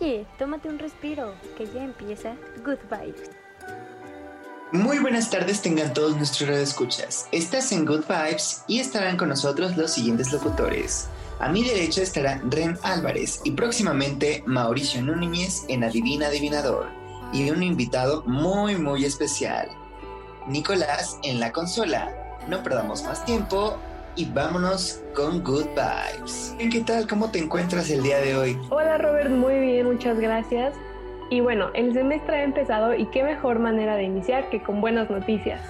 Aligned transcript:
Oye, 0.00 0.26
tómate 0.38 0.68
un 0.68 0.78
respiro, 0.78 1.34
que 1.56 1.66
ya 1.66 1.84
empieza 1.84 2.34
Good 2.64 2.78
Vibes. 2.90 3.30
Muy 4.72 4.98
buenas 4.98 5.30
tardes 5.30 5.62
tengan 5.62 5.94
todos 5.94 6.16
nuestros 6.16 6.50
escuchas. 6.50 7.28
Estás 7.30 7.70
en 7.70 7.84
Good 7.84 8.04
Vibes 8.08 8.64
y 8.66 8.80
estarán 8.80 9.16
con 9.16 9.28
nosotros 9.28 9.76
los 9.76 9.92
siguientes 9.92 10.32
locutores. 10.32 11.08
A 11.38 11.48
mi 11.48 11.62
derecha 11.62 12.02
estará 12.02 12.40
Ren 12.50 12.76
Álvarez 12.82 13.40
y 13.44 13.52
próximamente 13.52 14.42
Mauricio 14.46 15.00
Núñez 15.00 15.64
en 15.68 15.84
Adivina 15.84 16.26
Adivinador 16.26 16.88
y 17.32 17.48
un 17.50 17.62
invitado 17.62 18.24
muy 18.26 18.74
muy 18.76 19.04
especial, 19.04 19.68
Nicolás 20.48 21.18
en 21.22 21.38
la 21.38 21.52
consola. 21.52 22.12
No 22.48 22.64
perdamos 22.64 23.04
más 23.04 23.24
tiempo 23.24 23.78
y 24.16 24.26
vámonos 24.26 25.02
con 25.14 25.42
Good 25.42 25.66
Vibes. 25.74 26.54
¿Qué 26.58 26.80
tal? 26.80 27.06
¿Cómo 27.08 27.30
te 27.30 27.38
encuentras 27.38 27.90
el 27.90 28.02
día 28.02 28.18
de 28.18 28.36
hoy? 28.36 28.58
Hola 28.70 28.98
Robert, 28.98 29.30
muy 29.30 29.58
bien, 29.58 29.86
muchas 29.86 30.18
gracias. 30.18 30.74
Y 31.30 31.40
bueno, 31.40 31.70
el 31.74 31.92
semestre 31.94 32.36
ha 32.36 32.44
empezado 32.44 32.94
y 32.94 33.06
qué 33.06 33.22
mejor 33.24 33.58
manera 33.58 33.96
de 33.96 34.04
iniciar 34.04 34.50
que 34.50 34.62
con 34.62 34.80
buenas 34.80 35.10
noticias. 35.10 35.60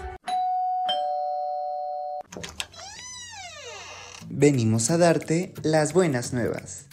Venimos 4.29 4.91
a 4.91 4.99
darte 4.99 5.55
las 5.63 5.93
buenas 5.93 6.33
nuevas. 6.33 6.89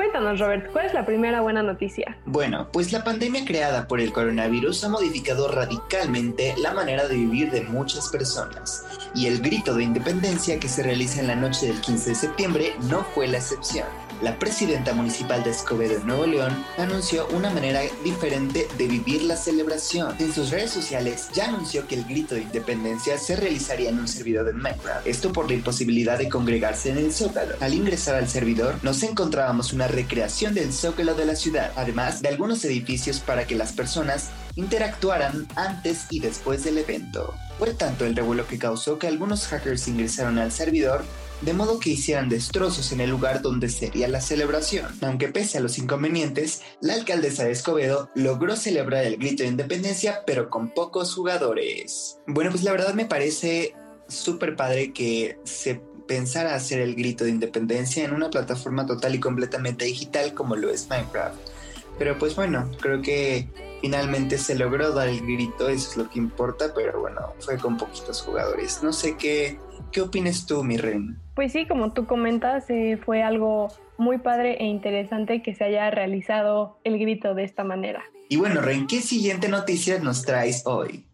Cuéntanos, 0.00 0.40
Robert, 0.40 0.72
¿cuál 0.72 0.86
es 0.86 0.94
la 0.94 1.04
primera 1.04 1.42
buena 1.42 1.62
noticia? 1.62 2.16
Bueno, 2.24 2.68
pues 2.72 2.90
la 2.90 3.04
pandemia 3.04 3.44
creada 3.44 3.86
por 3.86 4.00
el 4.00 4.14
coronavirus 4.14 4.84
ha 4.84 4.88
modificado 4.88 5.46
radicalmente 5.46 6.54
la 6.56 6.72
manera 6.72 7.06
de 7.06 7.16
vivir 7.16 7.50
de 7.50 7.60
muchas 7.60 8.08
personas, 8.08 8.86
y 9.14 9.26
el 9.26 9.42
grito 9.42 9.74
de 9.74 9.82
independencia 9.82 10.58
que 10.58 10.68
se 10.68 10.82
realiza 10.82 11.20
en 11.20 11.26
la 11.26 11.36
noche 11.36 11.66
del 11.66 11.82
15 11.82 12.08
de 12.08 12.16
septiembre 12.16 12.72
no 12.88 13.04
fue 13.14 13.28
la 13.28 13.36
excepción 13.36 13.84
la 14.22 14.38
presidenta 14.38 14.92
municipal 14.92 15.42
de 15.42 15.50
Escobedo, 15.50 16.02
Nuevo 16.04 16.26
León, 16.26 16.64
anunció 16.78 17.26
una 17.28 17.50
manera 17.50 17.80
diferente 18.04 18.68
de 18.76 18.86
vivir 18.86 19.22
la 19.22 19.36
celebración. 19.36 20.14
En 20.18 20.32
sus 20.32 20.50
redes 20.50 20.70
sociales 20.70 21.28
ya 21.32 21.48
anunció 21.48 21.86
que 21.86 21.94
el 21.94 22.04
grito 22.04 22.34
de 22.34 22.42
independencia 22.42 23.18
se 23.18 23.36
realizaría 23.36 23.90
en 23.90 23.98
un 23.98 24.08
servidor 24.08 24.46
de 24.46 24.52
Minecraft. 24.52 25.06
Esto 25.06 25.32
por 25.32 25.48
la 25.48 25.54
imposibilidad 25.54 26.18
de 26.18 26.28
congregarse 26.28 26.90
en 26.90 26.98
el 26.98 27.12
Zócalo. 27.12 27.54
Al 27.60 27.74
ingresar 27.74 28.16
al 28.16 28.28
servidor, 28.28 28.76
nos 28.82 29.02
encontrábamos 29.02 29.72
una 29.72 29.88
recreación 29.88 30.54
del 30.54 30.72
Zócalo 30.72 31.14
de 31.14 31.24
la 31.24 31.36
ciudad, 31.36 31.72
además 31.76 32.22
de 32.22 32.28
algunos 32.28 32.64
edificios 32.64 33.20
para 33.20 33.46
que 33.46 33.54
las 33.54 33.72
personas 33.72 34.30
interactuaran 34.56 35.46
antes 35.56 36.06
y 36.10 36.20
después 36.20 36.64
del 36.64 36.78
evento. 36.78 37.34
Fue 37.58 37.74
tanto 37.74 38.04
el 38.04 38.16
revuelo 38.16 38.46
que 38.46 38.58
causó 38.58 38.98
que 38.98 39.06
algunos 39.06 39.46
hackers 39.46 39.86
ingresaron 39.88 40.38
al 40.38 40.50
servidor 40.50 41.04
de 41.40 41.52
modo 41.52 41.80
que 41.80 41.90
hicieran 41.90 42.28
destrozos 42.28 42.92
en 42.92 43.00
el 43.00 43.10
lugar 43.10 43.42
donde 43.42 43.68
sería 43.68 44.08
la 44.08 44.20
celebración. 44.20 44.86
Aunque 45.02 45.28
pese 45.28 45.58
a 45.58 45.60
los 45.60 45.78
inconvenientes, 45.78 46.62
la 46.80 46.94
alcaldesa 46.94 47.44
de 47.44 47.52
Escobedo 47.52 48.10
logró 48.14 48.56
celebrar 48.56 49.04
el 49.04 49.16
grito 49.16 49.42
de 49.42 49.48
independencia, 49.48 50.22
pero 50.26 50.50
con 50.50 50.70
pocos 50.70 51.14
jugadores. 51.14 52.18
Bueno, 52.26 52.50
pues 52.50 52.62
la 52.62 52.72
verdad 52.72 52.94
me 52.94 53.06
parece 53.06 53.74
súper 54.08 54.56
padre 54.56 54.92
que 54.92 55.38
se 55.44 55.80
pensara 56.06 56.54
hacer 56.54 56.80
el 56.80 56.96
grito 56.96 57.24
de 57.24 57.30
independencia 57.30 58.04
en 58.04 58.12
una 58.12 58.30
plataforma 58.30 58.84
total 58.84 59.14
y 59.14 59.20
completamente 59.20 59.84
digital 59.84 60.34
como 60.34 60.56
lo 60.56 60.68
es 60.68 60.88
Minecraft. 60.88 61.38
Pero 61.98 62.18
pues 62.18 62.34
bueno, 62.34 62.68
creo 62.80 63.00
que 63.00 63.48
finalmente 63.80 64.38
se 64.38 64.54
logró 64.54 64.92
dar 64.92 65.08
el 65.08 65.20
grito, 65.20 65.68
eso 65.68 65.90
es 65.90 65.96
lo 65.96 66.10
que 66.10 66.18
importa, 66.18 66.72
pero 66.74 67.00
bueno, 67.00 67.34
fue 67.38 67.58
con 67.58 67.76
poquitos 67.76 68.22
jugadores. 68.22 68.82
No 68.82 68.92
sé 68.92 69.16
qué, 69.16 69.58
qué 69.90 70.00
opinas 70.00 70.46
tú, 70.46 70.62
mi 70.64 70.76
reina. 70.76 71.16
Pues 71.34 71.52
sí, 71.52 71.66
como 71.66 71.92
tú 71.92 72.06
comentas, 72.06 72.68
eh, 72.70 72.98
fue 73.04 73.22
algo 73.22 73.68
muy 73.98 74.18
padre 74.18 74.56
e 74.60 74.64
interesante 74.64 75.42
que 75.42 75.54
se 75.54 75.64
haya 75.64 75.90
realizado 75.90 76.78
el 76.84 76.98
grito 76.98 77.34
de 77.34 77.44
esta 77.44 77.64
manera. 77.64 78.02
Y 78.28 78.36
bueno, 78.36 78.60
Ren, 78.60 78.86
¿qué 78.86 79.00
siguiente 79.00 79.48
noticia 79.48 79.98
nos 79.98 80.24
traes 80.24 80.62
hoy? 80.64 81.04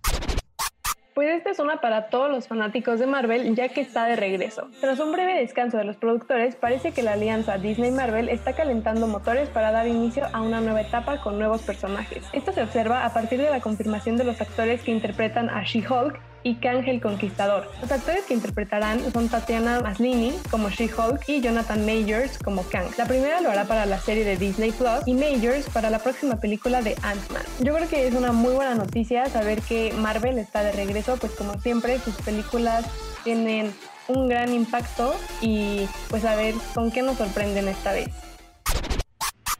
Pues 1.16 1.30
esta 1.30 1.50
es 1.50 1.58
una 1.60 1.80
para 1.80 2.10
todos 2.10 2.30
los 2.30 2.46
fanáticos 2.46 3.00
de 3.00 3.06
Marvel 3.06 3.54
ya 3.54 3.70
que 3.70 3.80
está 3.80 4.04
de 4.04 4.16
regreso. 4.16 4.68
Tras 4.82 5.00
un 5.00 5.12
breve 5.12 5.40
descanso 5.40 5.78
de 5.78 5.84
los 5.84 5.96
productores, 5.96 6.56
parece 6.56 6.92
que 6.92 7.02
la 7.02 7.14
alianza 7.14 7.56
Disney-Marvel 7.56 8.28
está 8.28 8.52
calentando 8.52 9.06
motores 9.06 9.48
para 9.48 9.72
dar 9.72 9.88
inicio 9.88 10.26
a 10.34 10.42
una 10.42 10.60
nueva 10.60 10.82
etapa 10.82 11.22
con 11.22 11.38
nuevos 11.38 11.62
personajes. 11.62 12.22
Esto 12.34 12.52
se 12.52 12.62
observa 12.62 13.06
a 13.06 13.14
partir 13.14 13.40
de 13.40 13.50
la 13.50 13.62
confirmación 13.62 14.18
de 14.18 14.24
los 14.24 14.42
actores 14.42 14.82
que 14.82 14.90
interpretan 14.90 15.48
a 15.48 15.62
She-Hulk 15.64 16.20
y 16.46 16.54
Kang 16.54 16.86
el 16.86 17.00
Conquistador. 17.00 17.68
Los 17.82 17.90
actores 17.90 18.24
que 18.24 18.34
interpretarán 18.34 19.00
son 19.12 19.28
Tatiana 19.28 19.80
Maslini 19.80 20.32
como 20.48 20.70
She-Hulk 20.70 21.28
y 21.28 21.40
Jonathan 21.40 21.84
Majors 21.84 22.38
como 22.38 22.62
Kang. 22.62 22.86
La 22.96 23.04
primera 23.06 23.40
lo 23.40 23.50
hará 23.50 23.64
para 23.64 23.84
la 23.84 23.98
serie 23.98 24.24
de 24.24 24.36
Disney 24.36 24.70
Plus 24.70 25.00
y 25.06 25.14
Majors 25.14 25.68
para 25.70 25.90
la 25.90 25.98
próxima 25.98 26.36
película 26.36 26.82
de 26.82 26.94
Ant-Man. 27.02 27.42
Yo 27.58 27.74
creo 27.74 27.88
que 27.88 28.06
es 28.06 28.14
una 28.14 28.30
muy 28.30 28.54
buena 28.54 28.76
noticia 28.76 29.26
saber 29.26 29.60
que 29.60 29.92
Marvel 29.94 30.38
está 30.38 30.62
de 30.62 30.70
regreso, 30.70 31.16
pues 31.16 31.32
como 31.32 31.60
siempre 31.60 31.98
sus 31.98 32.14
películas 32.14 32.86
tienen 33.24 33.74
un 34.06 34.28
gran 34.28 34.52
impacto 34.52 35.16
y 35.40 35.88
pues 36.08 36.24
a 36.24 36.36
ver 36.36 36.54
con 36.74 36.92
qué 36.92 37.02
nos 37.02 37.16
sorprenden 37.16 37.66
esta 37.66 37.90
vez. 37.90 38.35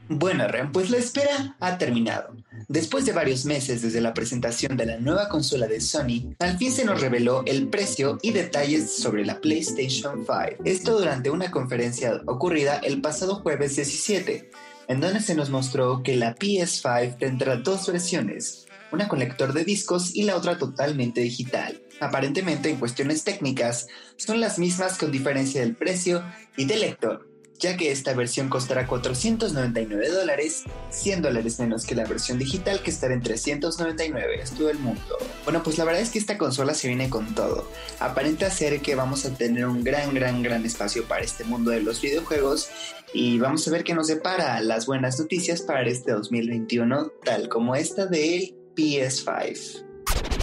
Bueno, 0.09 0.47
Ren, 0.47 0.71
pues 0.71 0.89
la 0.89 0.97
espera 0.97 1.57
ha 1.59 1.77
terminado. 1.77 2.35
Después 2.69 3.05
de 3.05 3.11
varios 3.11 3.45
meses 3.45 3.81
desde 3.81 3.99
la 3.99 4.13
presentación 4.13 4.77
de 4.77 4.85
la 4.85 4.97
nueva 4.97 5.27
consola 5.27 5.67
de 5.67 5.81
Sony, 5.81 6.33
al 6.39 6.57
fin 6.57 6.71
se 6.71 6.85
nos 6.85 7.01
reveló 7.01 7.43
el 7.45 7.67
precio 7.67 8.17
y 8.21 8.31
detalles 8.31 8.97
sobre 8.97 9.25
la 9.25 9.41
PlayStation 9.41 10.25
5. 10.25 10.63
Esto 10.63 10.97
durante 10.97 11.29
una 11.29 11.51
conferencia 11.51 12.21
ocurrida 12.25 12.77
el 12.77 13.01
pasado 13.01 13.35
jueves 13.35 13.75
17, 13.75 14.49
en 14.87 15.01
donde 15.01 15.19
se 15.19 15.35
nos 15.35 15.49
mostró 15.49 16.03
que 16.03 16.15
la 16.15 16.35
PS5 16.35 17.17
tendrá 17.17 17.57
dos 17.57 17.87
versiones, 17.87 18.65
una 18.93 19.09
con 19.09 19.19
lector 19.19 19.51
de 19.51 19.65
discos 19.65 20.15
y 20.15 20.23
la 20.23 20.37
otra 20.37 20.57
totalmente 20.57 21.19
digital. 21.19 21.81
Aparentemente, 21.99 22.69
en 22.69 22.77
cuestiones 22.77 23.25
técnicas, 23.25 23.87
son 24.15 24.39
las 24.39 24.57
mismas 24.57 24.97
con 24.97 25.11
diferencia 25.11 25.61
del 25.61 25.75
precio 25.75 26.23
y 26.55 26.65
del 26.65 26.81
lector 26.81 27.26
ya 27.59 27.77
que 27.77 27.91
esta 27.91 28.13
versión 28.13 28.49
costará 28.49 28.87
499 28.87 30.09
dólares, 30.09 30.63
100 30.91 31.21
dólares 31.21 31.59
menos 31.59 31.85
que 31.85 31.95
la 31.95 32.05
versión 32.05 32.37
digital 32.37 32.81
que 32.81 32.91
estará 32.91 33.13
en 33.13 33.21
399, 33.21 34.41
es 34.41 34.51
todo 34.51 34.69
el 34.69 34.79
mundo. 34.79 35.01
Bueno, 35.43 35.63
pues 35.63 35.77
la 35.77 35.85
verdad 35.85 36.01
es 36.01 36.09
que 36.09 36.19
esta 36.19 36.37
consola 36.37 36.73
se 36.73 36.87
viene 36.87 37.09
con 37.09 37.33
todo. 37.33 37.67
Aparenta 37.99 38.49
ser 38.49 38.81
que 38.81 38.95
vamos 38.95 39.25
a 39.25 39.33
tener 39.33 39.65
un 39.65 39.83
gran, 39.83 40.13
gran, 40.13 40.43
gran 40.43 40.65
espacio 40.65 41.05
para 41.05 41.23
este 41.23 41.43
mundo 41.43 41.71
de 41.71 41.81
los 41.81 42.01
videojuegos 42.01 42.69
y 43.13 43.39
vamos 43.39 43.67
a 43.67 43.71
ver 43.71 43.83
qué 43.83 43.93
nos 43.93 44.07
depara 44.07 44.59
las 44.61 44.85
buenas 44.85 45.19
noticias 45.19 45.61
para 45.61 45.87
este 45.87 46.11
2021, 46.11 47.11
tal 47.23 47.49
como 47.49 47.75
esta 47.75 48.05
del 48.05 48.55
PS5. 48.75 50.36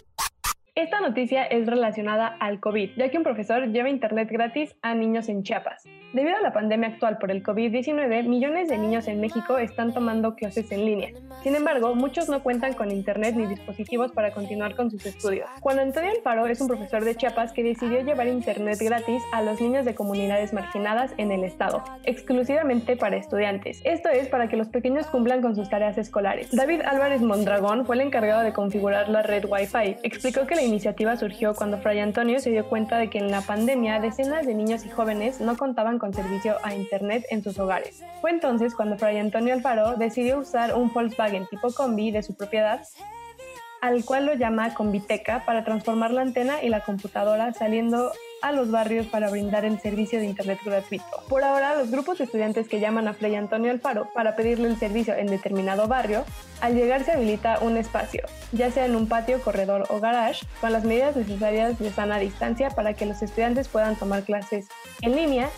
Noticia 1.05 1.45
es 1.45 1.67
relacionada 1.67 2.29
al 2.41 2.61
COVID, 2.61 2.93
ya 2.97 3.11
que 3.11 3.19
un 3.19 3.25
profesor 3.25 3.71
lleva 3.71 3.91
internet 3.91 4.27
gratis 4.31 4.75
a 4.81 4.95
niños 4.95 5.29
en 5.29 5.43
Chiapas. 5.43 5.85
Debido 6.15 6.37
a 6.37 6.41
la 6.41 6.53
pandemia 6.53 6.89
actual 6.89 7.19
por 7.19 7.31
el 7.31 7.43
COVID-19, 7.43 8.27
millones 8.27 8.69
de 8.69 8.79
niños 8.79 9.07
en 9.07 9.21
México 9.21 9.59
están 9.59 9.93
tomando 9.93 10.35
clases 10.35 10.73
en 10.73 10.87
línea. 10.87 11.11
Sin 11.43 11.57
embargo, 11.57 11.95
muchos 11.95 12.31
no 12.31 12.43
cuentan 12.43 12.73
con 12.73 12.91
internet 12.91 13.35
ni 13.37 13.47
dispositivos 13.47 14.13
para 14.13 14.33
continuar 14.33 14.77
con 14.77 14.91
sus 14.91 15.05
estudios. 15.05 15.47
Juan 15.61 15.79
Antonio 15.79 16.11
Alfaro 16.13 16.47
es 16.47 16.61
un 16.63 16.69
profesor 16.69 17.05
de 17.05 17.17
Chiapas 17.17 17.53
que 17.53 17.65
decidió 17.65 18.01
llevar 18.01 18.29
internet 18.29 18.79
gratis 18.81 19.23
a 19.33 19.43
los 19.43 19.61
niños 19.61 19.85
de 19.85 19.95
comunidades 19.95 20.55
marginadas 20.55 21.13
en 21.19 21.33
el 21.33 21.45
estado, 21.45 21.85
exclusivamente 22.05 22.97
para 22.97 23.17
estudiantes. 23.17 23.83
Esto 23.85 24.09
es 24.09 24.29
para 24.29 24.49
que 24.49 24.57
los 24.57 24.69
pequeños 24.69 25.07
cumplan 25.09 25.43
con 25.43 25.55
sus 25.55 25.69
tareas 25.69 25.99
escolares. 25.99 26.51
David 26.51 26.81
Álvarez 26.83 27.21
Mondragón 27.21 27.85
fue 27.85 27.97
el 27.97 28.03
encargado 28.03 28.43
de 28.43 28.55
configurar 28.55 29.11
la 29.11 29.23
red 29.23 29.45
Wi-Fi. 29.45 29.97
Explicó 30.03 30.47
que 30.47 30.55
la 30.55 30.63
iniciativa 30.63 30.94
surgió 31.19 31.55
cuando 31.55 31.79
Fray 31.79 32.01
Antonio 32.01 32.41
se 32.41 32.51
dio 32.51 32.69
cuenta 32.69 32.99
de 32.99 33.11
que 33.11 33.19
en 33.19 33.31
la 33.31 33.41
pandemia 33.41 34.01
decenas 34.01 34.47
de 34.47 34.55
niños 34.55 34.85
y 34.85 34.89
jóvenes 34.89 35.41
no 35.41 35.57
contaban 35.57 35.99
con 35.99 36.15
servicio 36.15 36.57
a 36.63 36.75
Internet 36.75 37.27
en 37.31 37.43
sus 37.43 37.59
hogares. 37.59 38.03
Fue 38.21 38.31
entonces 38.31 38.75
cuando 38.75 38.97
Fray 38.97 39.19
Antonio 39.19 39.55
Alfaro 39.55 39.97
decidió 39.97 40.39
usar 40.39 40.75
un 40.75 40.93
Volkswagen 40.93 41.47
tipo 41.47 41.73
combi 41.73 42.11
de 42.11 42.23
su 42.23 42.35
propiedad 42.35 42.81
al 43.81 44.03
cual 44.05 44.25
lo 44.25 44.35
llama 44.35 44.73
Combiteca 44.73 45.45
para 45.45 45.63
transformar 45.63 46.11
la 46.11 46.23
antena 46.23 46.63
y 46.63 46.71
la 46.71 46.81
computadora 46.81 47.53
saliendo 47.53 48.13
a 48.45 48.53
los 48.53 48.71
barrios 48.71 49.07
para 49.07 49.31
brindar 49.31 49.65
el 49.65 49.81
servicio 49.81 50.19
de 50.19 50.27
Internet 50.27 50.59
gratuito. 50.63 51.05
Por 51.31 51.45
ahora, 51.45 51.75
los 51.77 51.91
grupos 51.91 52.19
de 52.19 52.25
estudiantes 52.25 52.69
que 52.69 52.79
llaman 52.79 53.09
a 53.09 53.15
Fray 53.15 53.37
Antonio 53.37 53.71
Alfaro 53.71 54.11
para 54.13 54.37
pedirle 54.37 54.69
el 54.69 54.79
servicio 54.79 55.15
en 55.15 55.29
determinado 55.29 55.89
barrio, 55.89 56.25
al 56.61 56.75
llegar 56.75 57.05
se 57.05 57.13
habilita 57.13 57.59
un 57.61 57.79
espacio, 57.79 58.21
ya 58.53 58.71
sea 58.71 58.85
en 58.85 58.97
un 58.97 59.09
patio, 59.09 59.41
corredor 59.41 59.87
o 59.89 59.99
garage, 59.99 60.45
con 60.61 60.73
las 60.73 60.85
medidas 60.85 61.17
necesarias 61.17 61.79
de 61.79 61.91
sana 61.91 62.19
distancia 62.19 62.69
para 62.69 62.93
que 62.93 63.07
los 63.07 63.23
estudiantes 63.23 63.69
puedan 63.69 63.97
tomar 63.97 64.25
clases 64.25 64.69
en 65.01 65.17
línea 65.17 65.49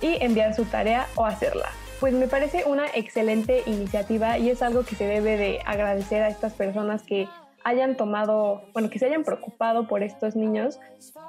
y 0.00 0.16
enviar 0.24 0.54
su 0.54 0.64
tarea 0.64 1.06
o 1.16 1.26
hacerla 1.26 1.68
pues 2.00 2.14
me 2.14 2.26
parece 2.26 2.64
una 2.64 2.86
excelente 2.94 3.62
iniciativa 3.64 4.36
y 4.36 4.50
es 4.50 4.60
algo 4.60 4.82
que 4.82 4.96
se 4.96 5.06
debe 5.06 5.36
de 5.36 5.60
agradecer 5.64 6.20
a 6.24 6.28
estas 6.30 6.52
personas 6.52 7.04
que 7.04 7.28
hayan 7.64 7.96
tomado, 7.96 8.62
bueno, 8.72 8.90
que 8.90 8.98
se 8.98 9.06
hayan 9.06 9.24
preocupado 9.24 9.86
por 9.86 10.02
estos 10.02 10.36
niños, 10.36 10.78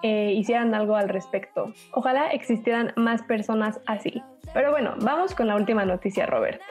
eh, 0.01 0.33
hicieran 0.35 0.74
algo 0.74 0.95
al 0.95 1.09
respecto. 1.09 1.74
Ojalá 1.91 2.30
existieran 2.31 2.94
más 2.95 3.21
personas 3.24 3.80
así. 3.85 4.21
Pero 4.53 4.71
bueno, 4.71 4.95
vamos 5.00 5.33
con 5.35 5.47
la 5.47 5.56
última 5.56 5.85
noticia, 5.85 6.25
Robert. 6.25 6.62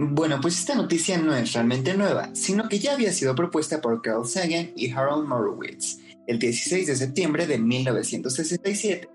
Bueno, 0.00 0.38
pues 0.40 0.58
esta 0.58 0.74
noticia 0.74 1.18
no 1.18 1.34
es 1.34 1.52
realmente 1.52 1.94
nueva, 1.94 2.30
sino 2.34 2.68
que 2.68 2.78
ya 2.78 2.92
había 2.92 3.12
sido 3.12 3.34
propuesta 3.34 3.80
por 3.80 4.00
Carl 4.00 4.26
Sagan 4.26 4.70
y 4.76 4.92
Harold 4.92 5.26
Morowitz 5.26 5.98
el 6.28 6.38
16 6.38 6.86
de 6.86 6.94
septiembre 6.94 7.46
de 7.46 7.58
1967 7.58 9.08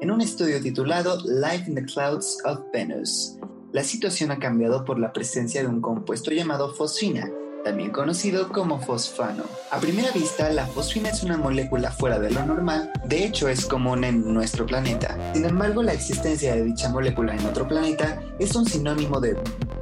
en 0.00 0.10
un 0.10 0.20
estudio 0.20 0.62
titulado 0.62 1.18
Life 1.26 1.64
in 1.68 1.74
the 1.74 1.84
Clouds 1.84 2.38
of 2.44 2.60
Venus. 2.72 3.36
La 3.72 3.82
situación 3.82 4.30
ha 4.30 4.38
cambiado 4.38 4.84
por 4.84 4.98
la 4.98 5.12
presencia 5.12 5.62
de 5.62 5.66
un 5.66 5.80
compuesto 5.80 6.30
llamado 6.30 6.72
fosfina, 6.72 7.28
también 7.64 7.90
conocido 7.90 8.48
como 8.48 8.80
fosfano. 8.80 9.44
A 9.70 9.78
primera 9.78 10.10
vista, 10.12 10.50
la 10.50 10.66
fosfina 10.66 11.10
es 11.10 11.22
una 11.22 11.36
molécula 11.36 11.90
fuera 11.90 12.18
de 12.18 12.30
lo 12.30 12.44
normal, 12.44 12.90
de 13.04 13.24
hecho 13.24 13.48
es 13.48 13.66
común 13.66 14.04
en 14.04 14.32
nuestro 14.32 14.66
planeta. 14.66 15.16
Sin 15.34 15.44
embargo, 15.44 15.82
la 15.82 15.92
existencia 15.92 16.54
de 16.54 16.64
dicha 16.64 16.88
molécula 16.88 17.34
en 17.34 17.44
otro 17.46 17.66
planeta 17.66 18.20
es 18.38 18.54
un 18.54 18.66
sinónimo 18.66 19.20
de 19.20 19.36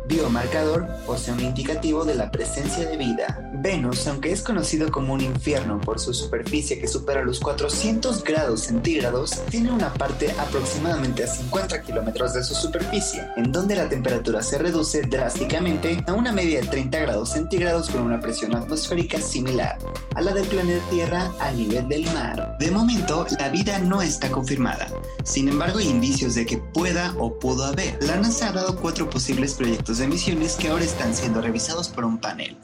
biomarcador 0.09 0.89
o 1.07 1.17
sea 1.17 1.35
un 1.35 1.41
indicativo 1.41 2.05
de 2.05 2.15
la 2.15 2.31
presencia 2.31 2.89
de 2.89 2.97
vida. 2.97 3.51
Venus, 3.55 4.07
aunque 4.07 4.33
es 4.33 4.43
conocido 4.43 4.91
como 4.91 5.13
un 5.13 5.21
infierno 5.21 5.81
por 5.81 6.01
su 6.01 6.13
superficie 6.15 6.81
que 6.81 6.89
supera 6.89 7.23
los 7.23 7.41
400 7.41 8.25
grados 8.25 8.63
centígrados, 8.63 9.41
tiene 9.51 9.71
una 9.71 9.93
parte 9.95 10.35
aproximadamente 10.39 11.25
a 11.25 11.29
50 11.29 11.83
kilómetros 11.83 12.35
de 12.35 12.43
su 12.43 12.55
superficie, 12.55 13.29
en 13.37 13.53
donde 13.53 13.77
la 13.77 13.89
temperatura 13.89 14.43
se 14.43 14.59
reduce 14.59 15.03
drásticamente 15.03 16.03
a 16.07 16.15
una 16.15 16.33
media 16.33 16.61
de 16.61 16.67
30 16.67 16.99
grados 16.99 17.31
centígrados 17.31 17.91
con 17.91 18.03
una 18.03 18.21
presión 18.21 18.55
atmosférica 18.57 19.21
similar 19.21 19.79
a 20.15 20.23
la 20.23 20.33
del 20.33 20.47
planeta 20.47 20.85
Tierra 20.91 21.31
a 21.41 21.53
nivel 21.53 21.89
del 21.89 22.05
mar. 22.07 22.57
De 22.59 22.71
momento, 22.71 23.27
la 23.39 23.49
vida 23.51 23.79
no 23.79 24.03
está 24.03 24.31
confirmada. 24.31 24.89
Sin 25.25 25.49
embargo, 25.49 25.79
hay 25.79 25.89
indicios 25.89 26.35
de 26.35 26.47
que 26.47 26.59
pueda 26.59 27.15
o 27.19 27.39
pudo 27.39 27.65
haber. 27.65 27.99
La 28.03 28.17
NASA 28.17 28.49
ha 28.49 28.53
dado 28.53 28.77
cuatro 28.77 29.11
posibles 29.11 29.55
proyectos 29.55 29.98
de 29.99 30.07
misiones 30.07 30.55
que 30.55 30.69
ahora 30.69 30.85
están 30.85 31.13
siendo 31.13 31.43
revisados 31.43 31.89
por 31.89 32.05
un 32.05 32.19
panel. 32.19 32.57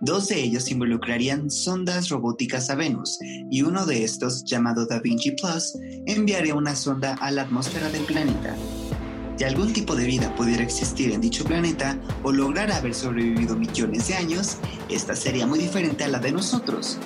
Dos 0.00 0.28
de 0.28 0.40
ellos 0.40 0.70
involucrarían 0.70 1.50
sondas 1.50 2.08
robóticas 2.08 2.70
a 2.70 2.76
Venus 2.76 3.18
y 3.20 3.62
uno 3.62 3.84
de 3.84 4.04
estos, 4.04 4.44
llamado 4.44 4.86
Da 4.86 4.98
Vinci 5.00 5.32
Plus, 5.32 5.76
enviaría 6.06 6.54
una 6.54 6.74
sonda 6.74 7.14
a 7.20 7.30
la 7.30 7.42
atmósfera 7.42 7.90
del 7.90 8.04
planeta. 8.04 8.56
Si 9.36 9.44
algún 9.44 9.72
tipo 9.72 9.96
de 9.96 10.06
vida 10.06 10.34
pudiera 10.34 10.62
existir 10.62 11.12
en 11.12 11.20
dicho 11.20 11.44
planeta 11.44 11.98
o 12.22 12.32
lograr 12.32 12.72
haber 12.72 12.94
sobrevivido 12.94 13.54
millones 13.54 14.08
de 14.08 14.14
años, 14.14 14.56
esta 14.88 15.14
sería 15.14 15.46
muy 15.46 15.58
diferente 15.58 16.04
a 16.04 16.08
la 16.08 16.20
de 16.20 16.32
nosotros, 16.32 16.98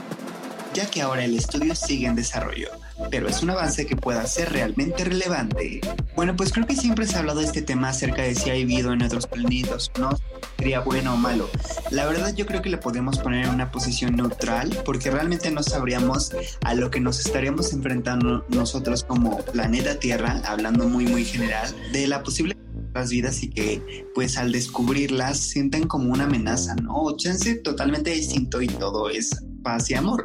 ya 0.75 0.88
que 0.90 1.02
ahora 1.02 1.25
el 1.25 1.34
estudio 1.34 1.75
sigue 1.75 2.06
en 2.06 2.14
desarrollo 2.14 2.69
pero 3.10 3.28
es 3.28 3.43
un 3.43 3.50
avance 3.50 3.87
que 3.87 3.96
pueda 3.96 4.26
ser 4.26 4.52
realmente 4.52 5.04
relevante. 5.04 5.81
Bueno, 6.16 6.37
pues 6.37 6.52
creo 6.52 6.66
que 6.66 6.76
siempre 6.76 7.06
se 7.06 7.16
ha 7.16 7.20
hablado 7.20 7.40
de 7.40 7.46
este 7.46 7.62
tema 7.62 7.88
acerca 7.88 8.22
de 8.22 8.34
si 8.34 8.50
hay 8.50 8.64
vida 8.64 8.93
en 8.93 9.02
otros 9.02 9.26
planetas 9.26 9.90
no, 9.99 10.10
sería 10.58 10.81
bueno 10.81 11.14
o 11.14 11.16
malo. 11.16 11.49
La 11.90 12.06
verdad 12.06 12.34
yo 12.34 12.46
creo 12.46 12.62
que 12.62 12.70
le 12.70 12.78
podemos 12.78 13.19
poner 13.19 13.46
en 13.46 13.50
una 13.50 13.70
posición 13.70 14.16
neutral 14.16 14.76
porque 14.84 15.10
realmente 15.10 15.50
no 15.50 15.62
sabríamos 15.62 16.32
a 16.62 16.75
lo 16.75 16.90
que 16.90 17.00
nos 17.00 17.25
estaríamos 17.25 17.72
enfrentando 17.72 18.44
nosotros 18.49 19.05
como 19.05 19.38
planeta 19.38 19.98
Tierra, 19.98 20.40
hablando 20.44 20.88
muy 20.88 21.06
muy 21.06 21.25
general, 21.25 21.75
de 21.93 22.06
la 22.06 22.22
posible 22.22 22.56
las 22.94 23.10
vidas 23.10 23.43
y 23.43 23.48
que 23.48 24.06
pues 24.14 24.37
al 24.37 24.52
descubrirlas 24.52 25.38
sienten 25.38 25.87
como 25.87 26.12
una 26.12 26.25
amenaza, 26.25 26.75
¿no? 26.75 26.94
O 26.94 27.16
chance 27.16 27.55
totalmente 27.56 28.10
distinto 28.10 28.60
y 28.60 28.66
todo 28.66 29.08
es 29.08 29.31
paz 29.62 29.91
y 29.91 29.94
amor. 29.94 30.25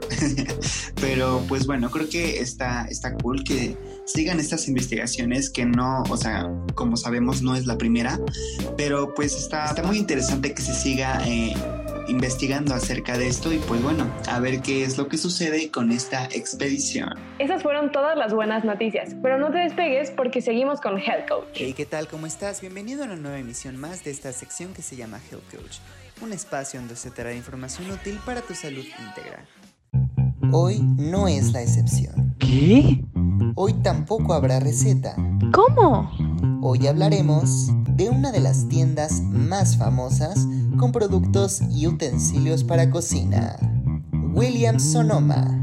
Pero 1.01 1.43
pues 1.47 1.67
bueno, 1.67 1.89
creo 1.89 2.09
que 2.09 2.39
está, 2.39 2.85
está 2.85 3.13
cool 3.15 3.43
que 3.43 3.77
sigan 4.05 4.39
estas 4.39 4.67
investigaciones 4.67 5.49
que 5.49 5.65
no, 5.65 6.03
o 6.09 6.17
sea, 6.17 6.49
como 6.75 6.97
sabemos 6.97 7.41
no 7.41 7.55
es 7.55 7.65
la 7.65 7.77
primera, 7.77 8.19
pero 8.77 9.13
pues 9.13 9.35
está, 9.35 9.65
está 9.65 9.83
muy 9.83 9.97
interesante 9.97 10.53
que 10.53 10.61
se 10.61 10.73
siga 10.73 11.21
eh, 11.27 11.53
investigando 12.07 12.73
acerca 12.73 13.17
de 13.17 13.27
esto 13.27 13.51
y 13.51 13.57
pues 13.59 13.83
bueno, 13.83 14.09
a 14.29 14.39
ver 14.39 14.61
qué 14.61 14.83
es 14.83 14.97
lo 14.97 15.07
que 15.07 15.17
sucede 15.17 15.69
con 15.71 15.91
esta 15.91 16.25
expedición. 16.25 17.09
Esas 17.39 17.61
fueron 17.61 17.91
todas 17.91 18.17
las 18.17 18.33
buenas 18.33 18.63
noticias, 18.63 19.15
pero 19.21 19.37
no 19.37 19.51
te 19.51 19.59
despegues 19.59 20.11
porque 20.11 20.41
seguimos 20.41 20.79
con 20.79 20.97
Health 20.97 21.27
Coach. 21.27 21.47
Hey, 21.53 21.73
¿qué 21.75 21.85
tal? 21.85 22.07
¿Cómo 22.07 22.27
estás? 22.27 22.61
Bienvenido 22.61 23.03
a 23.03 23.07
una 23.07 23.15
nueva 23.17 23.39
emisión 23.39 23.77
más 23.77 24.03
de 24.03 24.11
esta 24.11 24.31
sección 24.31 24.73
que 24.73 24.81
se 24.81 24.95
llama 24.95 25.19
Health 25.29 25.43
Coach 25.51 25.77
un 26.21 26.33
espacio 26.33 26.79
donde 26.79 26.95
se 26.95 27.11
te 27.11 27.23
dará 27.23 27.35
información 27.35 27.91
útil 27.91 28.19
para 28.25 28.41
tu 28.41 28.55
salud 28.55 28.83
íntegra. 28.83 29.45
Hoy 30.51 30.79
no 30.81 31.27
es 31.27 31.51
la 31.51 31.61
excepción. 31.61 32.35
¿Qué? 32.39 33.03
Hoy 33.55 33.73
tampoco 33.83 34.33
habrá 34.33 34.59
receta. 34.59 35.15
¿Cómo? 35.51 36.11
Hoy 36.61 36.87
hablaremos 36.87 37.67
de 37.95 38.09
una 38.09 38.31
de 38.31 38.39
las 38.39 38.67
tiendas 38.67 39.21
más 39.21 39.77
famosas 39.77 40.47
con 40.77 40.91
productos 40.91 41.61
y 41.71 41.87
utensilios 41.87 42.63
para 42.63 42.89
cocina. 42.89 43.57
Williams 44.33 44.91
Sonoma. 44.91 45.59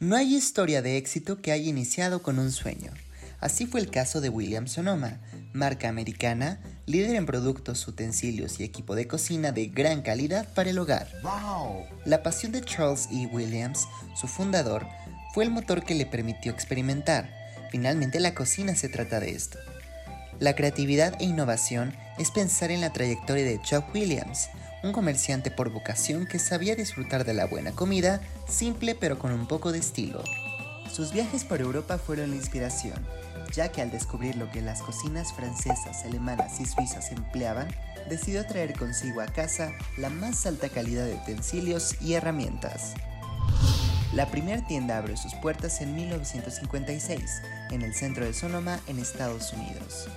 No 0.00 0.16
hay 0.16 0.34
historia 0.34 0.82
de 0.82 0.96
éxito 0.96 1.40
que 1.40 1.52
haya 1.52 1.68
iniciado 1.68 2.22
con 2.22 2.38
un 2.38 2.50
sueño. 2.52 2.90
Así 3.40 3.66
fue 3.66 3.80
el 3.80 3.90
caso 3.90 4.20
de 4.20 4.28
Williams 4.28 4.72
Sonoma, 4.72 5.20
marca 5.52 5.88
americana, 5.88 6.60
líder 6.86 7.16
en 7.16 7.26
productos, 7.26 7.86
utensilios 7.88 8.60
y 8.60 8.64
equipo 8.64 8.94
de 8.94 9.06
cocina 9.06 9.52
de 9.52 9.66
gran 9.66 10.02
calidad 10.02 10.46
para 10.54 10.70
el 10.70 10.78
hogar. 10.78 11.08
La 12.04 12.22
pasión 12.22 12.52
de 12.52 12.60
Charles 12.60 13.08
E. 13.10 13.26
Williams, 13.26 13.86
su 14.14 14.26
fundador, 14.26 14.86
fue 15.32 15.44
el 15.44 15.50
motor 15.50 15.84
que 15.84 15.94
le 15.94 16.06
permitió 16.06 16.52
experimentar. 16.52 17.30
Finalmente 17.70 18.20
la 18.20 18.34
cocina 18.34 18.74
se 18.76 18.88
trata 18.88 19.18
de 19.18 19.30
esto. 19.30 19.58
La 20.40 20.54
creatividad 20.54 21.14
e 21.20 21.24
innovación 21.24 21.94
es 22.18 22.30
pensar 22.30 22.70
en 22.70 22.80
la 22.80 22.92
trayectoria 22.92 23.44
de 23.44 23.60
Chuck 23.62 23.94
Williams, 23.94 24.48
un 24.82 24.92
comerciante 24.92 25.50
por 25.50 25.70
vocación 25.70 26.26
que 26.26 26.38
sabía 26.38 26.76
disfrutar 26.76 27.24
de 27.24 27.34
la 27.34 27.46
buena 27.46 27.72
comida, 27.72 28.20
simple 28.48 28.94
pero 28.94 29.18
con 29.18 29.32
un 29.32 29.46
poco 29.48 29.72
de 29.72 29.78
estilo. 29.78 30.22
Sus 30.92 31.12
viajes 31.12 31.44
por 31.44 31.60
Europa 31.60 31.98
fueron 31.98 32.30
la 32.30 32.36
inspiración, 32.36 33.04
ya 33.52 33.70
que 33.70 33.82
al 33.82 33.90
descubrir 33.90 34.36
lo 34.36 34.50
que 34.50 34.62
las 34.62 34.82
cocinas 34.82 35.32
francesas, 35.32 36.04
alemanas 36.04 36.60
y 36.60 36.66
suizas 36.66 37.10
empleaban, 37.12 37.68
decidió 38.08 38.46
traer 38.46 38.78
consigo 38.78 39.20
a 39.20 39.26
casa 39.26 39.72
la 39.96 40.10
más 40.10 40.46
alta 40.46 40.68
calidad 40.68 41.06
de 41.06 41.14
utensilios 41.14 42.00
y 42.00 42.14
herramientas. 42.14 42.94
La 44.12 44.30
primera 44.30 44.64
tienda 44.64 44.98
abrió 44.98 45.16
sus 45.16 45.34
puertas 45.34 45.80
en 45.80 45.94
1956, 45.96 47.42
en 47.70 47.82
el 47.82 47.94
centro 47.94 48.24
de 48.24 48.32
Sonoma, 48.32 48.78
en 48.86 49.00
Estados 49.00 49.52
Unidos. 49.52 50.08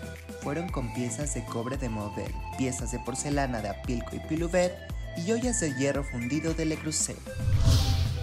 Fueron 0.44 0.70
con 0.70 0.94
piezas 0.94 1.34
de 1.34 1.44
cobre 1.46 1.78
de 1.78 1.90
Mauvel, 1.90 2.32
piezas 2.58 2.92
de 2.92 3.00
porcelana 3.00 3.62
de 3.62 3.70
Apilco 3.70 4.16
y 4.16 4.20
Pilouvet 4.20 4.74
y 5.18 5.32
ollas 5.32 5.60
de 5.62 5.74
hierro 5.74 6.04
fundido 6.04 6.54
de 6.54 6.66
Le 6.66 6.78
Creuset. 6.78 7.18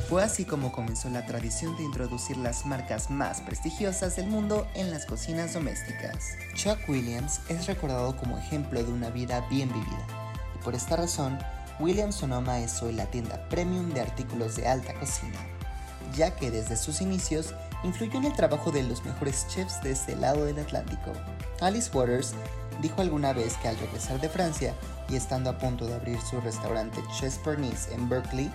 Fue 0.09 0.23
así 0.23 0.45
como 0.45 0.71
comenzó 0.71 1.09
la 1.09 1.25
tradición 1.25 1.77
de 1.77 1.83
introducir 1.83 2.37
las 2.37 2.67
marcas 2.67 3.11
más 3.11 3.41
prestigiosas 3.41 4.17
del 4.17 4.27
mundo 4.27 4.67
en 4.75 4.91
las 4.91 5.07
cocinas 5.07 5.55
domésticas. 5.55 6.35
Chuck 6.55 6.79
Williams 6.89 7.41
es 7.49 7.67
recordado 7.67 8.15
como 8.17 8.37
ejemplo 8.37 8.85
de 8.85 8.93
una 8.93 9.09
vida 9.09 9.41
bien 9.49 9.71
vivida, 9.73 10.07
y 10.55 10.63
por 10.63 10.75
esta 10.75 10.97
razón, 10.97 11.39
Williams 11.81 12.17
Sonoma 12.17 12.61
es 12.61 12.83
hoy 12.83 12.93
la 12.93 13.07
tienda 13.07 13.49
premium 13.49 13.95
de 13.95 14.03
artículos 14.03 14.57
de 14.57 14.69
alta 14.69 14.93
cocina, 14.95 15.39
ya 16.15 16.37
que 16.37 16.51
desde 16.51 16.77
sus 16.77 17.01
inicios 17.01 17.55
influyó 17.83 18.19
en 18.19 18.27
el 18.27 18.35
trabajo 18.35 18.71
de 18.71 18.83
los 18.83 19.05
mejores 19.07 19.47
chefs 19.49 19.83
de 19.83 19.93
este 19.93 20.17
lado 20.17 20.45
del 20.45 20.59
Atlántico. 20.59 21.13
Alice 21.61 21.91
Waters 21.97 22.35
dijo 22.83 23.01
alguna 23.01 23.33
vez 23.33 23.55
que 23.55 23.69
al 23.69 23.79
regresar 23.79 24.21
de 24.21 24.29
Francia 24.29 24.75
y 25.09 25.17
estando 25.17 25.49
a 25.49 25.59
punto 25.59 25.87
de 25.87 25.95
abrir 25.95 26.21
su 26.21 26.41
restaurante 26.43 27.03
Chez 27.19 27.39
Pernis 27.39 27.89
en 27.93 28.09
Berkeley, 28.09 28.51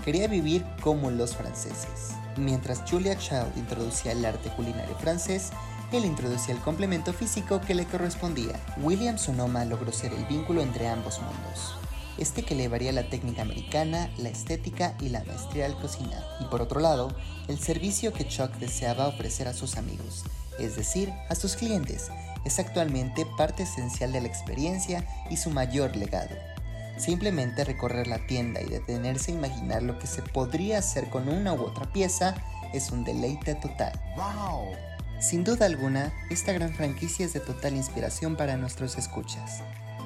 quería 0.00 0.28
vivir 0.28 0.64
como 0.82 1.10
los 1.10 1.36
franceses. 1.36 2.10
Mientras 2.36 2.82
Julia 2.88 3.16
Child 3.16 3.56
introducía 3.56 4.12
el 4.12 4.24
arte 4.24 4.50
culinario 4.50 4.94
francés, 4.96 5.50
él 5.92 6.04
introducía 6.04 6.54
el 6.54 6.60
complemento 6.60 7.12
físico 7.12 7.60
que 7.60 7.74
le 7.74 7.84
correspondía. 7.84 8.58
William 8.82 9.18
Sonoma 9.18 9.64
logró 9.64 9.92
ser 9.92 10.12
el 10.12 10.24
vínculo 10.26 10.62
entre 10.62 10.88
ambos 10.88 11.20
mundos. 11.20 11.74
Este 12.18 12.42
que 12.42 12.54
elevaría 12.54 12.92
la 12.92 13.08
técnica 13.08 13.42
americana, 13.42 14.10
la 14.18 14.28
estética 14.28 14.94
y 15.00 15.08
la 15.08 15.24
maestría 15.24 15.66
al 15.66 15.76
cocinar. 15.76 16.22
Y 16.40 16.44
por 16.44 16.62
otro 16.62 16.80
lado, 16.80 17.12
el 17.48 17.58
servicio 17.58 18.12
que 18.12 18.28
Chuck 18.28 18.52
deseaba 18.56 19.08
ofrecer 19.08 19.48
a 19.48 19.54
sus 19.54 19.76
amigos, 19.76 20.24
es 20.58 20.76
decir, 20.76 21.12
a 21.28 21.34
sus 21.34 21.56
clientes, 21.56 22.10
es 22.44 22.58
actualmente 22.58 23.26
parte 23.36 23.64
esencial 23.64 24.12
de 24.12 24.20
la 24.20 24.28
experiencia 24.28 25.04
y 25.30 25.36
su 25.36 25.50
mayor 25.50 25.96
legado. 25.96 26.36
Simplemente 27.00 27.64
recorrer 27.64 28.08
la 28.08 28.26
tienda 28.26 28.60
y 28.60 28.66
detenerse 28.66 29.32
a 29.32 29.34
imaginar 29.34 29.82
lo 29.82 29.98
que 29.98 30.06
se 30.06 30.20
podría 30.20 30.78
hacer 30.78 31.08
con 31.08 31.30
una 31.30 31.54
u 31.54 31.62
otra 31.62 31.90
pieza 31.90 32.34
es 32.74 32.90
un 32.90 33.04
deleite 33.04 33.54
total. 33.54 33.98
¡Wow! 34.16 34.66
Sin 35.18 35.42
duda 35.42 35.64
alguna, 35.64 36.12
esta 36.28 36.52
gran 36.52 36.74
franquicia 36.74 37.24
es 37.24 37.32
de 37.32 37.40
total 37.40 37.74
inspiración 37.74 38.36
para 38.36 38.58
nuestros 38.58 38.98
escuchas. 38.98 39.62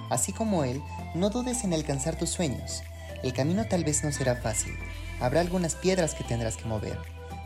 Así 0.08 0.32
como 0.32 0.62
él, 0.62 0.80
no 1.16 1.30
dudes 1.30 1.64
en 1.64 1.74
alcanzar 1.74 2.16
tus 2.16 2.30
sueños. 2.30 2.84
El 3.24 3.32
camino 3.32 3.64
tal 3.64 3.82
vez 3.82 4.04
no 4.04 4.12
será 4.12 4.36
fácil, 4.36 4.76
habrá 5.20 5.40
algunas 5.40 5.74
piedras 5.74 6.14
que 6.14 6.22
tendrás 6.22 6.56
que 6.56 6.66
mover, 6.66 6.98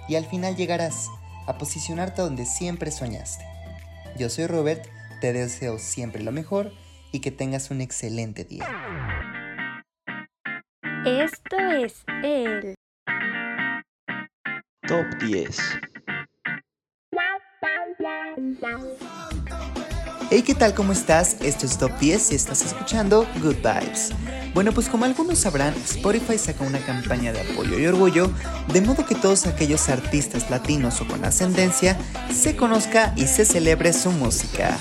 y 0.09 0.17
al 0.17 0.27
final 0.27 0.57
llegarás 0.57 1.07
a 1.47 1.57
posicionarte 1.57 2.21
donde 2.21 2.45
siempre 2.45 2.91
soñaste. 2.91 3.47
Yo 4.19 4.29
soy 4.29 4.47
Robert, 4.47 4.87
te 5.23 5.33
deseo 5.33 5.79
siempre 5.79 6.23
lo 6.23 6.33
mejor 6.33 6.71
y 7.13 7.21
que 7.21 7.31
tengas 7.31 7.71
un 7.71 7.81
excelente 7.81 8.45
día. 8.45 8.67
Esto 11.07 11.57
es 11.59 12.05
el 12.23 12.75
Top 14.87 15.07
10. 15.21 15.59
Hey, 20.31 20.43
¿qué 20.45 20.55
tal? 20.55 20.75
¿Cómo 20.75 20.93
estás? 20.93 21.41
Esto 21.41 21.67
es 21.67 21.79
Top 21.79 21.93
10 21.99 22.33
y 22.33 22.35
estás 22.35 22.63
escuchando 22.65 23.27
Good 23.43 23.57
Vibes. 23.57 24.13
Bueno, 24.55 24.73
pues 24.73 24.89
como 24.89 25.05
algunos 25.05 25.39
sabrán, 25.39 25.73
Spotify 25.75 26.37
sacó 26.37 26.65
una 26.65 26.81
campaña 26.81 27.33
de 27.33 27.41
apoyo 27.41 27.79
y 27.79 27.87
orgullo, 27.87 28.31
de 28.73 28.81
modo 28.81 29.07
que 29.07 29.15
todos 29.15 29.47
aquellos 29.47 29.89
artistas 29.89 30.51
latinos 30.51 31.01
o 31.01 31.07
con 31.07 31.25
ascendencia 31.25 31.97
se 32.33 32.57
conozca 32.57 33.13
y 33.17 33.27
se 33.27 33.45
celebre 33.45 33.93
su 33.93 34.11
música. 34.11 34.77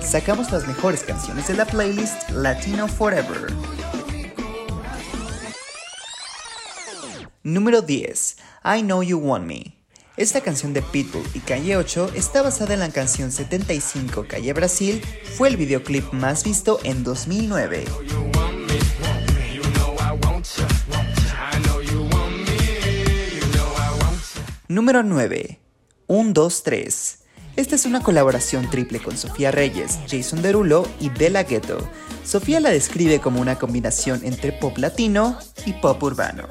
Sacamos 0.00 0.52
las 0.52 0.66
mejores 0.68 1.02
canciones 1.02 1.48
de 1.48 1.54
la 1.54 1.64
playlist 1.64 2.30
Latino 2.30 2.86
Forever. 2.86 3.71
Número 7.44 7.82
10. 7.82 8.36
I 8.64 8.82
Know 8.82 9.02
You 9.02 9.18
Want 9.18 9.46
Me. 9.46 9.76
Esta 10.16 10.42
canción 10.42 10.72
de 10.72 10.80
Pitbull 10.80 11.26
y 11.34 11.40
Calle 11.40 11.76
8 11.76 12.12
está 12.14 12.40
basada 12.40 12.74
en 12.74 12.80
la 12.80 12.90
canción 12.90 13.32
75 13.32 14.26
Calle 14.28 14.52
Brasil, 14.52 15.02
fue 15.36 15.48
el 15.48 15.56
videoclip 15.56 16.12
más 16.12 16.44
visto 16.44 16.78
en 16.84 17.02
2009. 17.02 17.84
Número 24.68 25.02
9. 25.02 25.58
1, 26.06 26.32
2, 26.32 26.62
3. 26.62 27.18
Esta 27.56 27.74
es 27.74 27.86
una 27.86 28.04
colaboración 28.04 28.70
triple 28.70 29.00
con 29.00 29.18
Sofía 29.18 29.50
Reyes, 29.50 29.98
Jason 30.08 30.42
Derulo 30.42 30.88
y 31.00 31.10
Della 31.10 31.42
Ghetto. 31.42 31.88
Sofía 32.24 32.60
la 32.60 32.70
describe 32.70 33.18
como 33.18 33.40
una 33.40 33.58
combinación 33.58 34.20
entre 34.24 34.52
pop 34.52 34.78
latino 34.78 35.38
y 35.66 35.72
pop 35.72 36.00
urbano. 36.04 36.46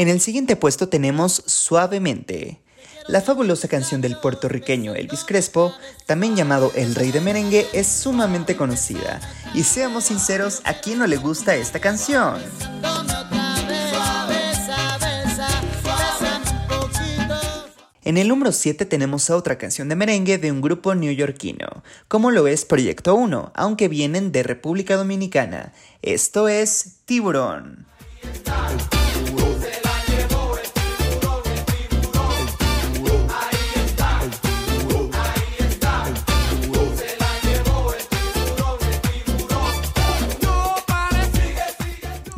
En 0.00 0.08
el 0.08 0.22
siguiente 0.22 0.56
puesto 0.56 0.88
tenemos 0.88 1.42
Suavemente. 1.44 2.62
La 3.06 3.20
fabulosa 3.20 3.68
canción 3.68 4.00
del 4.00 4.16
puertorriqueño 4.18 4.94
Elvis 4.94 5.24
Crespo, 5.24 5.74
también 6.06 6.36
llamado 6.36 6.72
El 6.74 6.94
Rey 6.94 7.12
de 7.12 7.20
Merengue, 7.20 7.66
es 7.74 7.86
sumamente 7.86 8.56
conocida. 8.56 9.20
Y 9.52 9.62
seamos 9.62 10.04
sinceros, 10.04 10.62
¿a 10.64 10.80
quién 10.80 11.00
no 11.00 11.06
le 11.06 11.18
gusta 11.18 11.54
esta 11.54 11.80
canción? 11.80 12.40
En 18.02 18.16
el 18.16 18.28
número 18.28 18.52
7 18.52 18.86
tenemos 18.86 19.28
a 19.28 19.36
otra 19.36 19.58
canción 19.58 19.90
de 19.90 19.96
merengue 19.96 20.38
de 20.38 20.50
un 20.50 20.62
grupo 20.62 20.94
neoyorquino, 20.94 21.82
como 22.08 22.30
lo 22.30 22.46
es 22.46 22.64
Proyecto 22.64 23.14
1, 23.16 23.52
aunque 23.54 23.88
vienen 23.88 24.32
de 24.32 24.44
República 24.44 24.96
Dominicana. 24.96 25.74
Esto 26.00 26.48
es 26.48 27.00
Tiburón. 27.04 27.86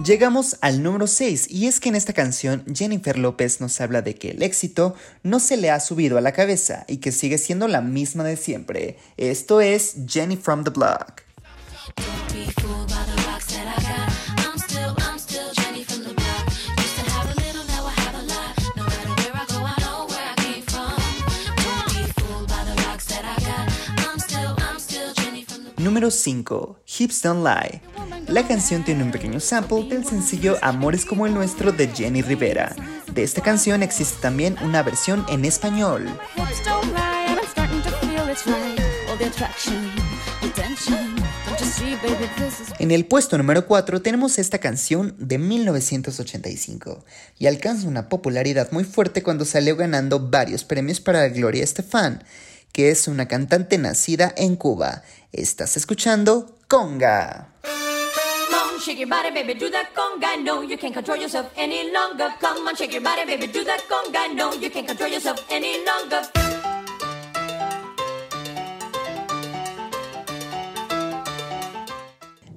Llegamos 0.05 0.57
al 0.63 0.83
número 0.83 1.07
6 1.07 1.47
y 1.49 1.69
es 1.69 1.79
que 1.79 1.89
en 1.89 1.95
esta 1.95 2.13
canción 2.13 2.65
Jennifer 2.75 3.17
López 3.17 3.61
nos 3.61 3.81
habla 3.81 4.03
de 4.03 4.17
que 4.17 4.31
el 4.31 4.43
éxito 4.43 4.97
no 5.23 5.39
se 5.39 5.57
le 5.57 5.71
ha 5.71 5.79
subido 5.79 6.19
a 6.19 6.21
la 6.21 6.33
cabeza 6.33 6.85
y 6.89 6.97
que 6.97 7.13
sigue 7.13 7.39
siendo 7.39 7.69
la 7.69 7.83
misma 7.83 8.25
de 8.25 8.37
siempre. 8.37 8.99
Esto 9.17 9.61
es 9.61 9.95
Jenny 10.09 10.37
from 10.37 10.65
the 10.65 10.71
Block. 10.71 11.23
Número 25.79 26.11
5. 26.11 26.77
Hips 26.87 27.23
Don't 27.23 27.45
Lie. 27.45 27.92
La 28.33 28.49
canción 28.49 28.83
tiene 28.83 29.05
un 29.05 29.11
pequeño 29.11 29.41
sample 29.41 29.85
del 29.91 30.07
sencillo 30.07 30.57
Amores 30.63 31.05
como 31.05 31.27
el 31.27 31.35
nuestro 31.35 31.71
de 31.71 31.89
Jenny 31.89 32.23
Rivera. 32.23 32.75
De 33.13 33.23
esta 33.23 33.43
canción 33.43 33.83
existe 33.83 34.23
también 34.23 34.57
una 34.63 34.83
versión 34.83 35.27
en 35.29 35.45
español. 35.45 36.09
En 42.79 42.91
el 42.91 43.05
puesto 43.05 43.37
número 43.37 43.67
4 43.67 44.01
tenemos 44.01 44.39
esta 44.39 44.57
canción 44.57 45.15
de 45.19 45.37
1985 45.37 47.05
y 47.39 47.49
alcanza 47.49 47.87
una 47.87 48.09
popularidad 48.09 48.73
muy 48.73 48.85
fuerte 48.85 49.23
cuando 49.23 49.45
salió 49.45 49.77
ganando 49.77 50.31
varios 50.31 50.65
premios 50.65 51.01
para 51.01 51.29
Gloria 51.29 51.63
Estefan, 51.63 52.25
que 52.73 52.91
es 52.91 53.09
una 53.09 53.29
cantante 53.29 53.77
nacida 53.77 54.33
en 54.39 54.57
Cuba. 54.57 55.03
Estás 55.33 55.77
escuchando 55.77 56.57
Conga. 56.67 57.51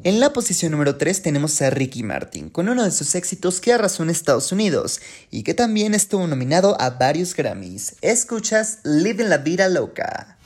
En 0.03 0.20
la 0.20 0.34
posición 0.34 0.72
número 0.72 0.98
3 0.98 1.22
tenemos 1.22 1.62
a 1.62 1.70
Ricky 1.70 2.01
Martin, 2.01 2.50
con 2.50 2.70
uno 2.70 2.84
de 2.84 2.91
sus 2.91 3.13
éxitos 3.13 3.60
que 3.60 3.74
arrasó 3.74 4.01
en 4.01 4.10
Estados 4.10 4.51
Unidos 4.51 5.01
y 5.29 5.44
que 5.44 5.53
también 5.53 5.94
estuvo 5.94 6.25
nominado 6.25 6.75
a 6.79 6.89
varios 6.89 7.36
Grammys. 7.36 7.98
Escuchas 8.01 8.79
Living 8.84 9.25
la 9.25 9.38
Vida 9.38 9.70
Loca. 9.70 10.38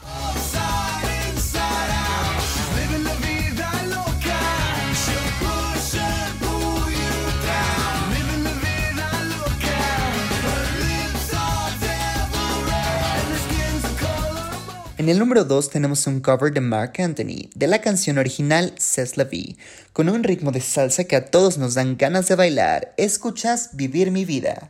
En 15.10 15.14
el 15.14 15.20
número 15.22 15.44
2 15.44 15.72
tenemos 15.72 16.06
un 16.06 16.20
cover 16.20 16.54
de 16.54 16.62
Mark 16.62 16.94
Anthony 17.00 17.50
de 17.56 17.66
la 17.66 17.82
canción 17.82 18.20
original 18.20 18.76
C'est 18.78 19.18
la 19.18 19.24
vie, 19.24 19.58
con 19.92 20.08
un 20.08 20.24
ritmo 20.24 20.52
de 20.52 20.62
salsa 20.62 21.06
que 21.06 21.16
a 21.16 21.26
todos 21.32 21.58
nos 21.58 21.74
dan 21.74 21.98
ganas 21.98 22.28
de 22.28 22.36
bailar. 22.36 22.94
Escuchas 22.96 23.72
Vivir 23.74 24.12
mi 24.12 24.24
vida. 24.24 24.70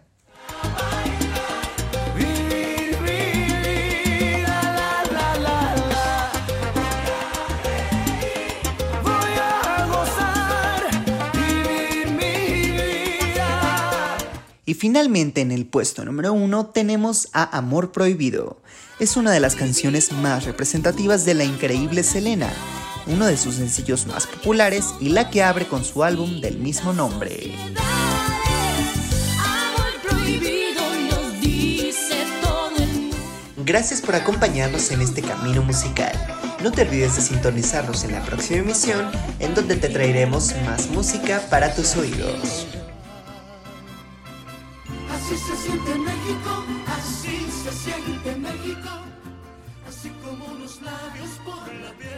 Y 14.69 14.75
finalmente 14.75 15.41
en 15.41 15.51
el 15.51 15.65
puesto 15.65 16.05
número 16.05 16.31
uno 16.31 16.67
tenemos 16.67 17.29
a 17.33 17.57
Amor 17.57 17.91
Prohibido. 17.91 18.61
Es 18.99 19.17
una 19.17 19.31
de 19.31 19.39
las 19.39 19.55
canciones 19.55 20.11
más 20.11 20.45
representativas 20.45 21.25
de 21.25 21.33
la 21.33 21.43
increíble 21.43 22.03
Selena, 22.03 22.53
uno 23.07 23.25
de 23.25 23.35
sus 23.35 23.55
sencillos 23.55 24.05
más 24.05 24.27
populares 24.27 24.85
y 24.99 25.09
la 25.09 25.31
que 25.31 25.41
abre 25.41 25.65
con 25.65 25.83
su 25.83 26.03
álbum 26.03 26.39
del 26.39 26.59
mismo 26.59 26.93
nombre. 26.93 27.51
Gracias 33.65 34.01
por 34.01 34.13
acompañarnos 34.13 34.91
en 34.91 35.01
este 35.01 35.23
camino 35.23 35.63
musical. 35.63 36.13
No 36.61 36.71
te 36.71 36.83
olvides 36.83 37.15
de 37.15 37.23
sintonizarnos 37.23 38.03
en 38.03 38.11
la 38.11 38.23
próxima 38.23 38.59
emisión, 38.59 39.09
en 39.39 39.55
donde 39.55 39.77
te 39.77 39.89
traeremos 39.89 40.53
más 40.63 40.91
música 40.91 41.41
para 41.49 41.73
tus 41.73 41.95
oídos. 41.95 42.67
Así 45.29 45.37
se 45.37 45.55
siente 45.57 45.93
México, 45.93 46.65
así 46.87 47.45
se 47.51 47.71
siente 47.71 48.35
México, 48.35 48.89
así 49.87 50.09
como 50.23 50.43
labios 50.83 51.29
por 51.45 51.71
la 51.71 51.91
piel. 51.99 52.09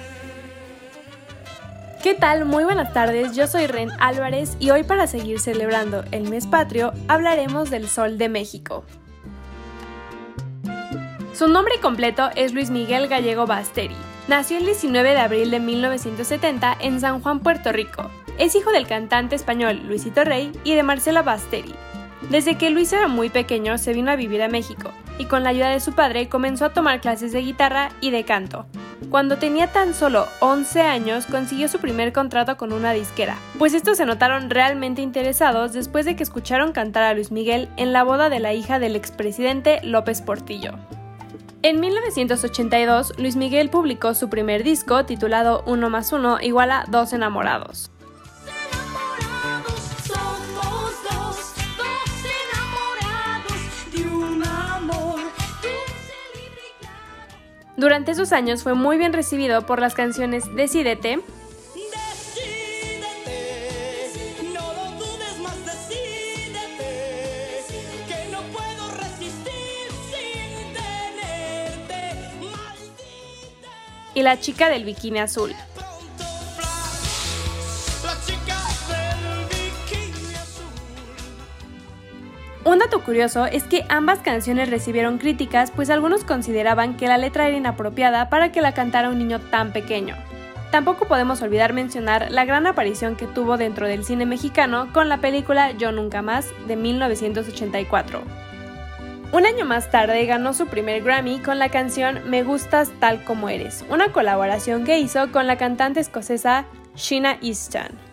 ¿Qué 2.01 2.13
tal? 2.13 2.45
Muy 2.45 2.63
buenas 2.63 2.93
tardes, 2.93 3.35
yo 3.35 3.47
soy 3.47 3.67
Ren 3.67 3.89
Álvarez 3.99 4.55
y 4.61 4.69
hoy 4.69 4.83
para 4.83 5.07
seguir 5.07 5.41
celebrando 5.41 6.05
el 6.11 6.29
mes 6.29 6.47
patrio 6.47 6.93
hablaremos 7.09 7.69
del 7.69 7.89
Sol 7.89 8.17
de 8.17 8.29
México. 8.29 8.85
Su 11.33 11.49
nombre 11.49 11.81
completo 11.81 12.29
es 12.37 12.53
Luis 12.53 12.69
Miguel 12.69 13.09
Gallego 13.09 13.45
Basteri 13.45 13.97
Nació 14.29 14.57
el 14.57 14.65
19 14.65 15.09
de 15.09 15.19
abril 15.19 15.51
de 15.51 15.59
1970 15.59 16.77
en 16.79 17.01
San 17.01 17.21
Juan, 17.21 17.41
Puerto 17.41 17.73
Rico. 17.73 18.09
Es 18.37 18.55
hijo 18.55 18.71
del 18.71 18.87
cantante 18.87 19.35
español 19.35 19.81
Luisito 19.85 20.23
Rey 20.23 20.53
y 20.63 20.75
de 20.75 20.83
Marcela 20.83 21.23
Basteri. 21.23 21.75
Desde 22.29 22.55
que 22.57 22.69
Luis 22.69 22.93
era 22.93 23.07
muy 23.07 23.29
pequeño 23.29 23.77
se 23.77 23.93
vino 23.93 24.11
a 24.11 24.15
vivir 24.15 24.41
a 24.41 24.47
México 24.47 24.91
y 25.17 25.25
con 25.25 25.43
la 25.43 25.49
ayuda 25.49 25.69
de 25.69 25.79
su 25.79 25.93
padre 25.93 26.29
comenzó 26.29 26.65
a 26.65 26.73
tomar 26.73 27.01
clases 27.01 27.31
de 27.31 27.41
guitarra 27.41 27.89
y 27.99 28.11
de 28.11 28.23
canto. 28.23 28.65
Cuando 29.09 29.37
tenía 29.37 29.67
tan 29.67 29.93
solo 29.93 30.27
11 30.39 30.81
años 30.81 31.25
consiguió 31.25 31.67
su 31.67 31.79
primer 31.79 32.13
contrato 32.13 32.55
con 32.55 32.71
una 32.71 32.93
disquera, 32.93 33.37
pues 33.59 33.73
estos 33.73 33.97
se 33.97 34.05
notaron 34.05 34.49
realmente 34.49 35.01
interesados 35.01 35.73
después 35.73 36.05
de 36.05 36.15
que 36.15 36.23
escucharon 36.23 36.71
cantar 36.71 37.03
a 37.03 37.13
Luis 37.13 37.31
Miguel 37.31 37.67
en 37.75 37.91
la 37.91 38.03
boda 38.03 38.29
de 38.29 38.39
la 38.39 38.53
hija 38.53 38.79
del 38.79 38.95
expresidente 38.95 39.79
López 39.83 40.21
Portillo. 40.21 40.75
En 41.63 41.79
1982, 41.79 43.19
Luis 43.19 43.35
Miguel 43.35 43.69
publicó 43.69 44.15
su 44.15 44.29
primer 44.29 44.63
disco 44.63 45.05
titulado 45.05 45.63
Uno 45.67 45.89
más 45.89 46.11
Uno 46.11 46.39
igual 46.41 46.71
a 46.71 46.85
Dos 46.87 47.13
Enamorados. 47.13 47.90
Durante 57.81 58.11
esos 58.11 58.31
años 58.31 58.61
fue 58.61 58.75
muy 58.75 59.00
bien 59.00 59.11
recibido 59.11 59.65
por 59.65 59.79
las 59.79 59.95
canciones 59.95 60.43
Decídete, 60.55 61.19
y 74.13 74.21
La 74.21 74.39
chica 74.39 74.69
del 74.69 74.85
bikini 74.85 75.17
azul. 75.17 75.55
Un 82.71 82.79
dato 82.79 83.03
curioso 83.03 83.47
es 83.47 83.63
que 83.63 83.83
ambas 83.89 84.19
canciones 84.19 84.69
recibieron 84.69 85.17
críticas, 85.17 85.71
pues 85.71 85.89
algunos 85.89 86.23
consideraban 86.23 86.95
que 86.95 87.09
la 87.09 87.17
letra 87.17 87.49
era 87.49 87.57
inapropiada 87.57 88.29
para 88.29 88.53
que 88.53 88.61
la 88.61 88.73
cantara 88.73 89.09
un 89.09 89.19
niño 89.19 89.41
tan 89.41 89.73
pequeño. 89.73 90.15
Tampoco 90.71 91.05
podemos 91.05 91.41
olvidar 91.41 91.73
mencionar 91.73 92.31
la 92.31 92.45
gran 92.45 92.65
aparición 92.67 93.17
que 93.17 93.27
tuvo 93.27 93.57
dentro 93.57 93.87
del 93.87 94.05
cine 94.05 94.25
mexicano 94.25 94.87
con 94.93 95.09
la 95.09 95.17
película 95.17 95.73
Yo 95.73 95.91
Nunca 95.91 96.21
Más 96.21 96.47
de 96.65 96.77
1984. 96.77 98.21
Un 99.33 99.45
año 99.45 99.65
más 99.65 99.91
tarde 99.91 100.25
ganó 100.25 100.53
su 100.53 100.67
primer 100.67 101.03
Grammy 101.03 101.39
con 101.39 101.59
la 101.59 101.67
canción 101.67 102.21
Me 102.29 102.41
Gustas 102.41 102.89
Tal 103.01 103.25
Como 103.25 103.49
Eres, 103.49 103.83
una 103.89 104.13
colaboración 104.13 104.85
que 104.85 104.97
hizo 104.97 105.29
con 105.33 105.45
la 105.45 105.57
cantante 105.57 105.99
escocesa 105.99 106.63
Sheena 106.95 107.37
Easton. 107.41 108.10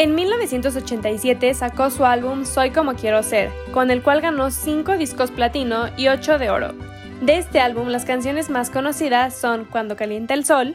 En 0.00 0.14
1987 0.14 1.52
sacó 1.52 1.90
su 1.90 2.06
álbum 2.06 2.46
Soy 2.46 2.70
como 2.70 2.94
quiero 2.94 3.22
ser, 3.22 3.50
con 3.70 3.90
el 3.90 4.02
cual 4.02 4.22
ganó 4.22 4.50
5 4.50 4.96
discos 4.96 5.30
platino 5.30 5.90
y 5.98 6.08
8 6.08 6.38
de 6.38 6.48
oro. 6.48 6.72
De 7.20 7.36
este 7.36 7.60
álbum 7.60 7.88
las 7.88 8.06
canciones 8.06 8.48
más 8.48 8.70
conocidas 8.70 9.38
son 9.38 9.66
Cuando 9.66 9.96
calienta 9.96 10.32
el 10.32 10.46
sol, 10.46 10.74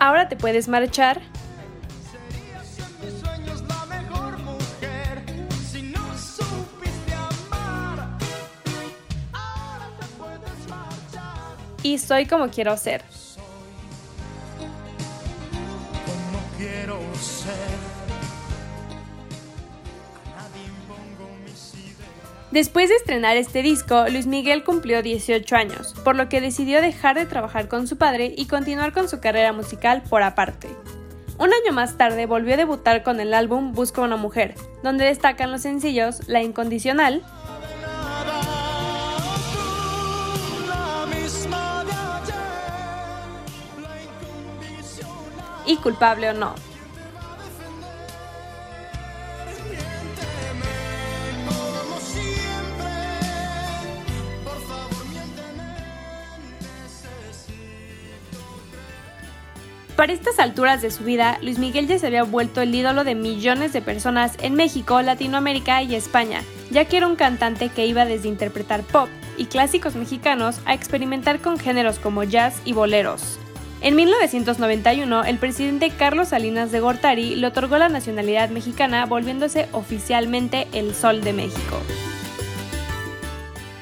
Ahora 0.00 0.28
te 0.28 0.34
puedes 0.34 0.66
marchar, 0.66 1.20
y 11.82 11.98
Soy 11.98 12.26
como 12.26 12.48
quiero 12.48 12.76
ser. 12.76 13.02
Después 22.52 22.90
de 22.90 22.96
estrenar 22.96 23.38
este 23.38 23.62
disco, 23.62 24.04
Luis 24.10 24.26
Miguel 24.26 24.62
cumplió 24.62 25.02
18 25.02 25.56
años, 25.56 25.94
por 26.04 26.16
lo 26.16 26.28
que 26.28 26.42
decidió 26.42 26.82
dejar 26.82 27.16
de 27.16 27.24
trabajar 27.24 27.66
con 27.66 27.88
su 27.88 27.96
padre 27.96 28.34
y 28.36 28.44
continuar 28.44 28.92
con 28.92 29.08
su 29.08 29.20
carrera 29.20 29.54
musical 29.54 30.02
por 30.02 30.22
aparte. 30.22 30.68
Un 31.38 31.48
año 31.48 31.72
más 31.72 31.96
tarde 31.96 32.26
volvió 32.26 32.52
a 32.52 32.58
debutar 32.58 33.02
con 33.02 33.20
el 33.20 33.32
álbum 33.32 33.72
Busca 33.72 34.02
una 34.02 34.16
mujer, 34.16 34.54
donde 34.82 35.06
destacan 35.06 35.50
los 35.50 35.62
sencillos 35.62 36.28
La 36.28 36.42
Incondicional, 36.42 37.24
y 45.66 45.76
culpable 45.76 46.30
o 46.30 46.32
no. 46.32 46.54
Para 59.96 60.14
estas 60.14 60.40
alturas 60.40 60.82
de 60.82 60.90
su 60.90 61.04
vida, 61.04 61.38
Luis 61.42 61.60
Miguel 61.60 61.86
ya 61.86 61.96
se 61.96 62.08
había 62.08 62.24
vuelto 62.24 62.60
el 62.60 62.74
ídolo 62.74 63.04
de 63.04 63.14
millones 63.14 63.72
de 63.72 63.82
personas 63.82 64.32
en 64.40 64.54
México, 64.54 65.00
Latinoamérica 65.00 65.80
y 65.82 65.94
España, 65.94 66.42
ya 66.72 66.86
que 66.86 66.96
era 66.96 67.06
un 67.06 67.14
cantante 67.14 67.68
que 67.68 67.86
iba 67.86 68.04
desde 68.04 68.26
interpretar 68.26 68.82
pop 68.82 69.08
y 69.36 69.44
clásicos 69.44 69.94
mexicanos 69.94 70.60
a 70.64 70.74
experimentar 70.74 71.40
con 71.40 71.56
géneros 71.56 72.00
como 72.00 72.24
jazz 72.24 72.60
y 72.64 72.72
boleros. 72.72 73.38
En 73.82 73.96
1991, 73.96 75.24
el 75.24 75.38
presidente 75.38 75.90
Carlos 75.90 76.28
Salinas 76.28 76.70
de 76.70 76.78
Gortari 76.78 77.34
le 77.34 77.48
otorgó 77.48 77.78
la 77.78 77.88
nacionalidad 77.88 78.48
mexicana, 78.48 79.06
volviéndose 79.06 79.68
oficialmente 79.72 80.68
el 80.72 80.94
Sol 80.94 81.20
de 81.20 81.32
México. 81.32 81.80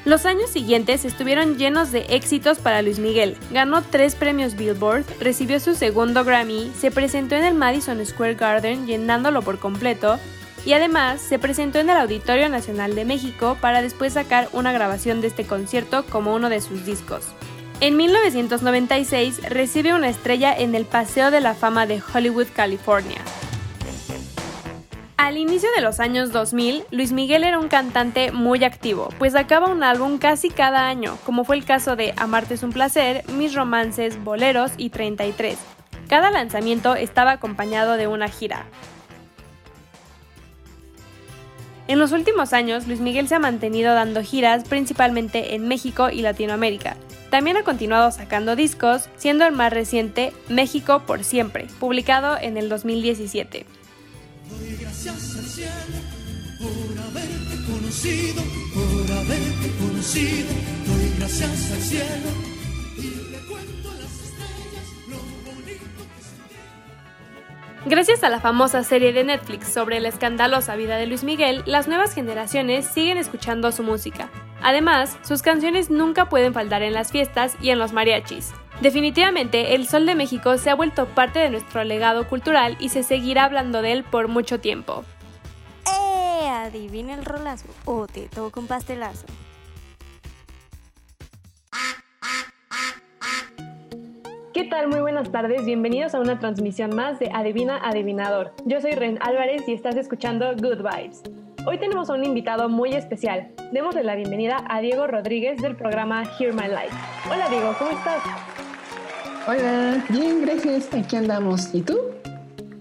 Los 0.03 0.25
años 0.25 0.49
siguientes 0.49 1.05
estuvieron 1.05 1.59
llenos 1.59 1.91
de 1.91 2.07
éxitos 2.09 2.57
para 2.57 2.81
Luis 2.81 2.97
Miguel. 2.97 3.37
Ganó 3.51 3.83
tres 3.83 4.15
premios 4.15 4.55
Billboard, 4.55 5.05
recibió 5.19 5.59
su 5.59 5.75
segundo 5.75 6.23
Grammy, 6.23 6.71
se 6.75 6.89
presentó 6.89 7.35
en 7.35 7.43
el 7.43 7.53
Madison 7.53 8.03
Square 8.03 8.33
Garden 8.33 8.87
llenándolo 8.87 9.43
por 9.43 9.59
completo 9.59 10.17
y 10.65 10.73
además 10.73 11.21
se 11.21 11.37
presentó 11.37 11.77
en 11.77 11.91
el 11.91 11.97
Auditorio 11.97 12.49
Nacional 12.49 12.95
de 12.95 13.05
México 13.05 13.55
para 13.61 13.83
después 13.83 14.13
sacar 14.13 14.49
una 14.51 14.71
grabación 14.71 15.21
de 15.21 15.27
este 15.27 15.45
concierto 15.45 16.03
como 16.07 16.33
uno 16.33 16.49
de 16.49 16.59
sus 16.59 16.85
discos. 16.85 17.25
En 17.81 17.97
1996 17.97 19.41
recibe 19.49 19.95
una 19.95 20.07
estrella 20.07 20.53
en 20.55 20.75
el 20.75 20.85
Paseo 20.85 21.31
de 21.31 21.41
la 21.41 21.55
Fama 21.55 21.87
de 21.87 21.99
Hollywood, 22.13 22.45
California. 22.55 23.17
Al 25.17 25.37
inicio 25.37 25.67
de 25.75 25.81
los 25.81 25.99
años 25.99 26.31
2000, 26.31 26.83
Luis 26.91 27.11
Miguel 27.11 27.43
era 27.43 27.57
un 27.57 27.69
cantante 27.69 28.31
muy 28.31 28.63
activo, 28.63 29.09
pues 29.17 29.33
sacaba 29.33 29.69
un 29.69 29.81
álbum 29.81 30.19
casi 30.19 30.51
cada 30.51 30.89
año, 30.89 31.17
como 31.25 31.43
fue 31.43 31.55
el 31.55 31.65
caso 31.65 31.95
de 31.95 32.13
Amarte 32.17 32.53
es 32.53 32.61
un 32.61 32.71
placer, 32.71 33.23
Mis 33.31 33.55
romances, 33.55 34.23
Boleros 34.23 34.73
y 34.77 34.91
33. 34.91 35.57
Cada 36.07 36.29
lanzamiento 36.29 36.93
estaba 36.93 37.31
acompañado 37.31 37.97
de 37.97 38.05
una 38.05 38.27
gira. 38.27 38.67
En 41.87 41.97
los 41.97 42.11
últimos 42.11 42.53
años, 42.53 42.85
Luis 42.85 42.99
Miguel 42.99 43.27
se 43.27 43.33
ha 43.33 43.39
mantenido 43.39 43.95
dando 43.95 44.21
giras 44.21 44.65
principalmente 44.65 45.55
en 45.55 45.67
México 45.67 46.11
y 46.11 46.21
Latinoamérica, 46.21 46.95
también 47.31 47.57
ha 47.57 47.63
continuado 47.63 48.11
sacando 48.11 48.55
discos, 48.55 49.09
siendo 49.17 49.45
el 49.45 49.53
más 49.53 49.73
reciente 49.73 50.33
México 50.49 51.01
por 51.07 51.23
siempre, 51.23 51.65
publicado 51.79 52.37
en 52.37 52.57
el 52.57 52.69
2017. 52.69 53.65
Doy 54.49 54.75
gracias 54.79 55.37
al 55.37 55.45
cielo 55.45 56.11
gracias 61.17 61.71
al 61.71 61.81
cielo. 61.81 62.51
Gracias 67.85 68.23
a 68.23 68.29
la 68.29 68.39
famosa 68.39 68.83
serie 68.83 69.11
de 69.11 69.23
Netflix 69.23 69.67
sobre 69.67 69.99
la 69.99 70.09
escandalosa 70.09 70.75
vida 70.75 70.97
de 70.97 71.07
Luis 71.07 71.23
Miguel, 71.23 71.63
las 71.65 71.87
nuevas 71.87 72.13
generaciones 72.13 72.85
siguen 72.85 73.17
escuchando 73.17 73.71
su 73.71 73.81
música. 73.81 74.29
Además, 74.63 75.17
sus 75.23 75.41
canciones 75.41 75.89
nunca 75.89 76.29
pueden 76.29 76.53
faltar 76.53 76.83
en 76.83 76.93
las 76.93 77.11
fiestas 77.11 77.55
y 77.61 77.71
en 77.71 77.79
los 77.79 77.93
mariachis. 77.93 78.53
Definitivamente, 78.79 79.75
el 79.75 79.87
Sol 79.87 80.05
de 80.05 80.15
México 80.15 80.57
se 80.57 80.69
ha 80.69 80.75
vuelto 80.75 81.07
parte 81.07 81.39
de 81.39 81.49
nuestro 81.49 81.83
legado 81.83 82.27
cultural 82.27 82.77
y 82.79 82.89
se 82.89 83.03
seguirá 83.03 83.45
hablando 83.45 83.81
de 83.81 83.91
él 83.91 84.03
por 84.03 84.27
mucho 84.27 84.59
tiempo. 84.59 85.03
¡Eh! 85.87 86.47
Adivina 86.47 87.13
el 87.13 87.25
rolazo 87.25 87.67
o 87.85 88.07
te 88.07 88.27
toco 88.27 88.59
un 88.59 88.67
pastelazo. 88.67 89.25
¿Qué 94.53 94.65
tal? 94.65 94.89
Muy 94.89 94.99
buenas 94.99 95.31
tardes, 95.31 95.65
bienvenidos 95.65 96.13
a 96.13 96.19
una 96.19 96.37
transmisión 96.37 96.95
más 96.95 97.19
de 97.19 97.31
Adivina 97.33 97.77
Adivinador. 97.83 98.53
Yo 98.65 98.81
soy 98.81 98.91
Ren 98.91 99.17
Álvarez 99.21 99.67
y 99.67 99.73
estás 99.73 99.95
escuchando 99.95 100.53
Good 100.55 100.83
Vibes. 100.83 101.23
Hoy 101.63 101.77
tenemos 101.77 102.09
a 102.09 102.13
un 102.13 102.23
invitado 102.23 102.69
muy 102.69 102.93
especial. 102.95 103.51
Démosle 103.71 104.03
la 104.03 104.15
bienvenida 104.15 104.65
a 104.67 104.81
Diego 104.81 105.05
Rodríguez 105.05 105.61
del 105.61 105.75
programa 105.75 106.23
Hear 106.39 106.53
My 106.53 106.67
Life. 106.67 106.95
Hola 107.29 107.49
Diego, 107.49 107.75
¿cómo 107.77 107.91
estás? 107.91 108.23
Hola, 109.47 110.03
bien, 110.09 110.41
gracias, 110.41 110.91
aquí 110.91 111.15
andamos. 111.15 111.73
¿Y 111.75 111.81
tú? 111.81 111.99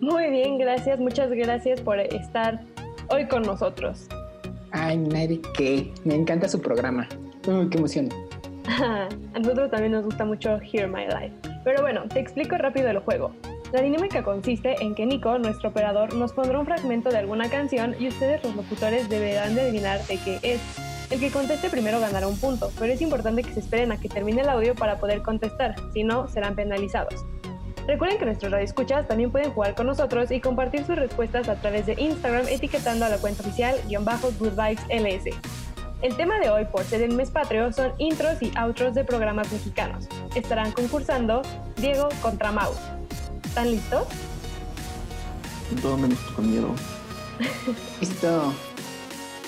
Muy 0.01 0.31
bien, 0.31 0.57
gracias, 0.57 0.99
muchas 0.99 1.31
gracias 1.31 1.83
por 1.83 2.01
estar 2.01 2.63
hoy 3.09 3.29
con 3.29 3.43
nosotros. 3.43 4.09
Ay, 4.71 4.97
nadie 4.97 5.43
que 5.55 5.93
me 6.05 6.15
encanta 6.15 6.49
su 6.49 6.59
programa. 6.63 7.07
Qué 7.43 7.77
emoción. 7.77 8.09
a 8.83 9.39
nosotros 9.39 9.71
también 9.71 9.93
nos 9.93 10.07
gusta 10.07 10.25
mucho 10.25 10.59
Hear 10.73 10.89
My 10.89 11.05
Life. 11.05 11.35
Pero 11.65 11.83
bueno, 11.83 12.05
te 12.09 12.21
explico 12.21 12.57
rápido 12.57 12.89
el 12.89 13.01
juego. 13.01 13.33
La 13.73 13.83
dinámica 13.83 14.25
consiste 14.25 14.83
en 14.83 14.97
que 14.97 15.07
Nico, 15.07 15.39
nuestro 15.39 15.69
operador, 15.69 16.13
nos 16.15 16.33
pondrá 16.33 16.59
un 16.59 16.67
fragmento 16.67 17.09
de 17.09 17.19
alguna 17.19 17.49
canción 17.49 17.95
y 18.01 18.09
ustedes 18.09 18.43
los 18.43 18.57
locutores 18.57 19.09
deberán 19.09 19.55
de 19.55 19.61
adivinar 19.61 20.05
de 20.07 20.17
qué 20.17 20.41
es. 20.43 20.61
El 21.09 21.21
que 21.21 21.31
conteste 21.31 21.71
primero 21.71 22.01
ganará 22.01 22.27
un 22.27 22.37
punto, 22.37 22.73
pero 22.81 22.93
es 22.93 23.01
importante 23.01 23.45
que 23.45 23.53
se 23.53 23.61
esperen 23.61 23.93
a 23.93 24.01
que 24.01 24.09
termine 24.09 24.43
el 24.43 24.49
audio 24.49 24.75
para 24.75 24.99
poder 24.99 25.23
contestar, 25.23 25.77
si 25.93 26.03
no, 26.03 26.27
serán 26.27 26.57
penalizados. 26.57 27.25
Recuerden 27.87 28.19
que 28.19 28.25
nuestros 28.25 28.51
radioescuchas 28.51 29.07
también 29.07 29.31
pueden 29.31 29.53
jugar 29.53 29.77
con 29.77 29.87
nosotros 29.87 30.33
y 30.33 30.41
compartir 30.41 30.85
sus 30.85 30.97
respuestas 30.97 31.49
a 31.49 31.55
través 31.55 31.87
de 31.87 31.95
Instagram 31.97 32.49
etiquetando 32.49 33.05
a 33.05 33.09
la 33.09 33.19
cuenta 33.19 33.43
oficial 33.43 33.77
guion 33.87 34.05
bajo 34.05 34.33
Good 34.39 34.53
Vibes 34.53 34.85
LS. 34.89 35.31
El 36.03 36.17
tema 36.17 36.41
de 36.41 36.51
hoy, 36.51 36.65
por 36.65 36.83
ser 36.83 37.03
el 37.03 37.15
mes 37.15 37.31
patrio, 37.31 37.73
son 37.73 37.93
intros 37.99 38.43
y 38.43 38.51
outros 38.57 38.95
de 38.95 39.05
programas 39.05 39.53
mexicanos. 39.53 40.09
Estarán 40.35 40.73
concursando 40.73 41.43
Diego 41.77 42.09
contra 42.21 42.51
Mau. 42.51 42.73
¿Están 43.51 43.69
listos? 43.73 44.07
Todo 45.83 45.97
menos 45.97 46.21
con 46.37 46.49
miedo. 46.49 46.73
Listo. 48.01 48.55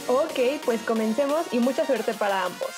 Ok, 0.09 0.61
pues 0.65 0.81
comencemos 0.81 1.47
y 1.53 1.61
mucha 1.61 1.87
suerte 1.87 2.12
para 2.12 2.47
ambos. 2.47 2.71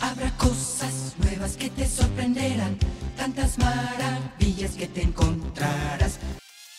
Habrá 0.00 0.36
cosas 0.36 1.14
nuevas 1.18 1.56
que 1.56 1.70
te 1.70 1.86
sorprenderán, 1.86 2.76
tantas 3.16 3.56
maravillas 3.58 4.72
que 4.72 4.88
te 4.88 5.02
encontrarás. 5.02 6.18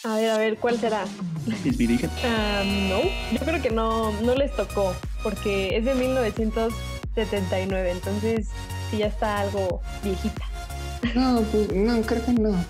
A 0.04 0.16
ver, 0.16 0.30
a 0.30 0.38
ver, 0.38 0.58
¿cuál 0.58 0.78
será? 0.78 1.06
¿Es? 1.64 2.10
Ah, 2.26 2.64
no, 2.66 3.02
yo 3.32 3.40
creo 3.46 3.62
que 3.62 3.70
no, 3.70 4.12
no 4.22 4.36
les 4.36 4.54
tocó, 4.58 4.94
porque 5.24 5.78
es 5.78 5.86
de 5.86 5.96
1979, 5.96 7.92
entonces 7.92 8.50
sí 8.92 8.98
ya 8.98 9.08
está 9.08 9.40
algo 9.40 9.82
viejita. 10.04 10.44
No, 11.16 11.42
pues 11.52 11.72
no, 11.74 12.02
creo 12.02 12.26
que 12.26 12.34
no. 12.34 12.52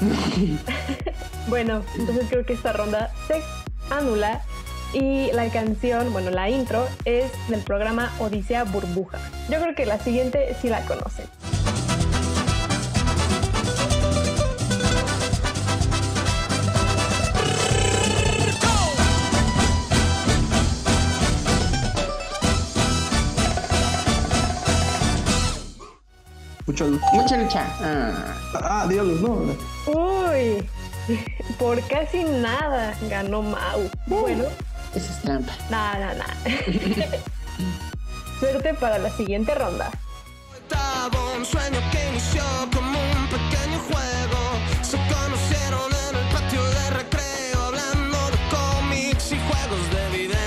Bueno, 1.48 1.84
entonces 1.98 2.28
creo 2.30 2.46
que 2.46 2.54
esta 2.54 2.72
ronda 2.72 3.12
se 3.28 3.42
anula 3.90 4.42
y 4.94 5.30
la 5.34 5.50
canción, 5.50 6.14
bueno, 6.14 6.30
la 6.30 6.50
intro 6.50 6.88
es 7.04 7.32
del 7.50 7.60
programa 7.62 8.14
Odisea 8.20 8.64
Burbuja. 8.64 9.20
Yo 9.50 9.60
creo 9.60 9.76
que 9.76 9.86
la 9.86 10.00
siguiente 10.00 10.56
sí 10.62 10.70
la 10.70 10.86
conocen. 10.86 11.26
Mucha 27.14 27.38
lucha. 27.38 27.66
Ah, 27.82 28.34
Ah, 28.56 28.86
diablos, 28.90 29.20
no. 29.22 29.56
Uy, 29.92 30.68
por 31.60 31.80
casi 31.88 32.24
nada 32.24 32.96
ganó 33.10 33.42
Mau. 33.44 33.90
Bueno, 34.08 34.46
esa 34.96 35.12
es 35.14 35.22
trampa. 35.22 35.54
nada, 35.70 36.00
nada, 36.00 36.14
nada. 36.16 36.36
Suerte 38.40 38.74
para 38.76 38.98
la 38.98 39.10
siguiente 39.12 39.54
ronda. 39.56 39.92
Estaba 40.56 41.34
un 41.38 41.46
sueño 41.46 41.80
que 41.92 42.10
inició 42.10 42.44
como 42.74 42.98
un 43.00 43.28
pequeño 43.28 43.80
juego. 43.90 44.40
Se 44.82 44.98
conocieron 44.98 45.92
en 46.10 46.16
el 46.18 46.34
patio 46.34 46.64
de 46.64 46.90
recreo, 46.92 47.62
hablando 47.68 48.18
de 48.32 48.38
cómics 48.50 49.32
y 49.32 49.38
juegos 49.38 49.90
de 49.92 50.18
video. 50.18 50.43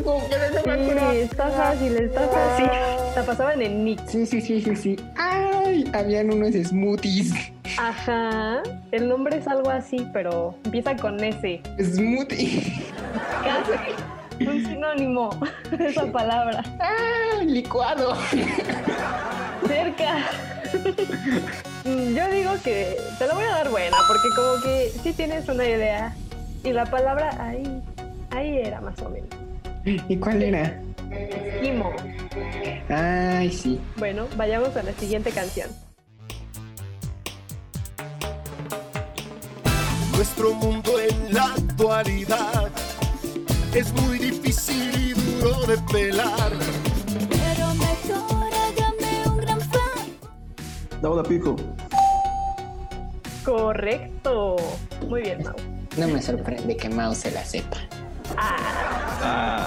Conozco, 0.00 0.28
pero 0.30 0.54
no 0.54 0.62
me 0.66 0.72
acuerdo. 0.72 1.10
Sí, 1.12 1.18
está 1.18 1.50
fácil, 1.50 1.96
está 1.96 2.28
fácil. 2.28 2.66
La 3.14 3.22
pasaban 3.24 3.62
en 3.62 3.84
Nick. 3.84 4.06
Sí, 4.06 4.26
sí, 4.26 4.40
sí, 4.40 4.62
sí, 4.62 4.76
sí. 4.76 4.96
Ay, 5.16 5.90
habían 5.92 6.32
unos 6.32 6.54
smoothies. 6.54 7.32
Ajá. 7.78 8.62
El 8.90 9.08
nombre 9.08 9.38
es 9.38 9.48
algo 9.48 9.70
así, 9.70 10.06
pero 10.12 10.54
empieza 10.64 10.96
con 10.96 11.22
S. 11.22 11.60
Smoothie. 11.80 12.84
Casi. 13.44 14.46
Un 14.46 14.64
sinónimo 14.64 15.30
de 15.70 15.86
esa 15.88 16.06
palabra. 16.06 16.62
Ah, 16.80 17.42
licuado. 17.44 18.16
Cerca. 19.66 20.30
Yo 21.84 22.30
digo 22.30 22.52
que 22.64 22.96
te 23.18 23.26
la 23.26 23.34
voy 23.34 23.44
a 23.44 23.50
dar 23.50 23.70
buena, 23.70 23.96
porque 24.08 24.28
como 24.34 24.62
que 24.62 24.90
sí 25.02 25.12
tienes 25.12 25.48
una 25.48 25.64
idea. 25.64 26.14
Y 26.64 26.72
la 26.72 26.86
palabra 26.86 27.36
ahí, 27.40 27.82
ahí 28.30 28.58
era 28.58 28.80
más 28.80 28.98
o 29.00 29.10
menos. 29.10 29.28
¿Y 29.84 30.16
cuál 30.16 30.42
era? 30.42 30.80
Imo. 31.62 31.92
Ay, 32.88 33.50
sí. 33.50 33.80
Bueno, 33.96 34.26
vayamos 34.36 34.76
a 34.76 34.82
la 34.82 34.92
siguiente 34.92 35.30
canción. 35.30 35.68
Nuestro 40.14 40.54
mundo 40.54 41.00
en 41.00 41.34
la 41.34 41.46
actualidad 41.46 42.70
es 43.74 43.92
muy 43.94 44.18
difícil 44.18 44.90
y 44.94 45.12
duro 45.14 45.66
de 45.66 45.78
pelar. 45.90 46.52
Pero 47.28 47.74
mejor 47.74 48.50
hágame 48.54 49.28
un 49.28 49.38
gran 49.38 49.60
fan. 49.60 51.00
Dauda 51.00 51.22
Pico. 51.22 51.56
Correcto. 53.44 54.56
Muy 55.08 55.22
bien, 55.22 55.42
Mau. 55.42 55.56
No 55.96 56.08
me 56.08 56.22
sorprende 56.22 56.76
que 56.76 56.88
Mao 56.88 57.14
se 57.14 57.30
la 57.32 57.44
sepa. 57.44 57.78
Ah. 58.36 59.61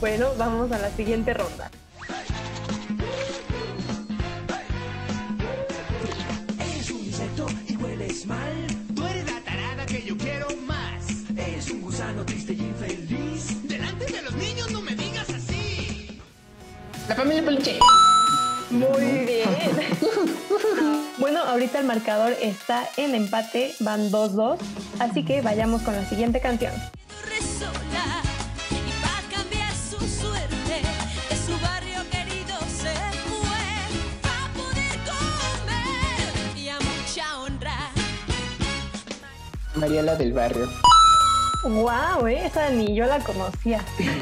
Bueno, 0.00 0.28
vamos 0.38 0.72
a 0.72 0.78
la 0.78 0.90
siguiente 0.90 1.34
ronda. 1.34 1.70
eres 6.58 6.90
un 6.90 7.00
insecto 7.00 7.46
y 7.68 7.76
hueles 7.76 8.26
mal. 8.26 8.66
Tú 8.94 9.06
eres 9.06 9.30
la 9.30 9.40
tarada 9.40 9.86
que 9.86 10.02
yo 10.02 10.16
quiero 10.16 10.48
más. 10.66 11.30
Eres 11.36 11.70
un 11.70 11.82
gusano 11.82 12.24
triste 12.24 12.54
y 12.54 12.60
infeliz. 12.60 13.68
Delante 13.68 14.06
de 14.06 14.22
los 14.22 14.34
niños 14.34 14.70
no 14.70 14.80
me 14.80 14.94
digas 14.94 15.28
así. 15.30 16.20
La 17.08 17.14
familia 17.14 17.44
Peluche. 17.44 17.78
Muy 18.70 19.26
bien. 19.26 19.48
Bueno, 21.18 21.40
ahorita 21.40 21.80
el 21.80 21.84
marcador 21.84 22.32
está 22.40 22.88
en 22.96 23.14
empate, 23.14 23.74
van 23.80 24.10
2-2, 24.10 24.56
así 25.00 25.22
que 25.22 25.42
vayamos 25.42 25.82
con 25.82 25.94
la 25.94 26.08
siguiente 26.08 26.40
canción. 26.40 26.72
Mariela 39.80 40.14
del 40.14 40.34
Barrio. 40.34 40.68
Wow, 41.64 42.26
¿eh? 42.26 42.44
esa 42.44 42.68
ni 42.68 42.94
yo 42.94 43.06
la 43.06 43.18
conocía. 43.20 43.80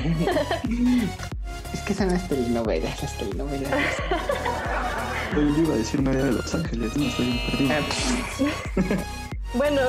Es 1.73 1.81
que 1.83 1.93
son 1.93 2.09
las 2.09 2.27
telenovelas, 2.29 3.03
las 3.03 3.19
telenovelas. 3.19 3.71
Yo 5.35 5.43
iba 5.43 5.75
a 5.75 5.77
decir 5.77 6.01
María 6.01 6.25
de 6.25 6.33
Los 6.33 6.55
Ángeles, 6.55 6.97
no 6.97 7.05
estoy 7.05 7.41
perdido. 7.51 7.75
Ah, 7.75 7.81
pff, 7.87 9.05
Bueno, 9.55 9.81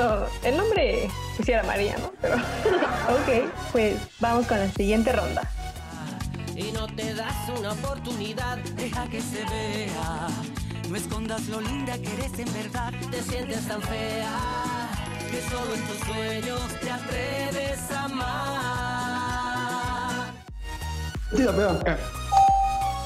el 0.44 0.58
nombre 0.58 1.10
pues 1.38 1.46
sí 1.46 1.52
era 1.54 1.64
María, 1.64 1.96
¿no? 2.00 2.12
Pero 2.22 2.36
ok, 2.36 3.50
pues 3.72 3.98
vamos 4.20 4.46
con 4.46 4.60
la 4.60 4.70
siguiente 4.72 5.14
ronda. 5.14 5.50
Y 6.54 6.74
no 6.74 6.86
te 6.88 7.14
das 7.14 7.50
una 7.58 7.72
oportunidad, 7.72 8.58
deja 8.76 9.08
que 9.08 9.22
se 9.22 9.46
vea. 9.46 10.28
No 10.90 10.98
escondas 10.98 11.48
lo 11.48 11.62
linda 11.62 11.98
que 11.98 12.14
eres 12.14 12.38
en 12.38 12.54
verdad, 12.54 12.92
te 13.10 13.24
sientes 13.24 13.66
tan 13.66 13.82
fea. 13.84 14.69
Que 15.32 15.42
solo 15.50 15.74
en 15.76 15.82
tus 15.82 15.98
sueños 16.00 16.62
te 16.82 16.90
atreves 16.90 17.92
a 17.92 18.06
amar. 18.06 18.30
Vea. 21.32 21.98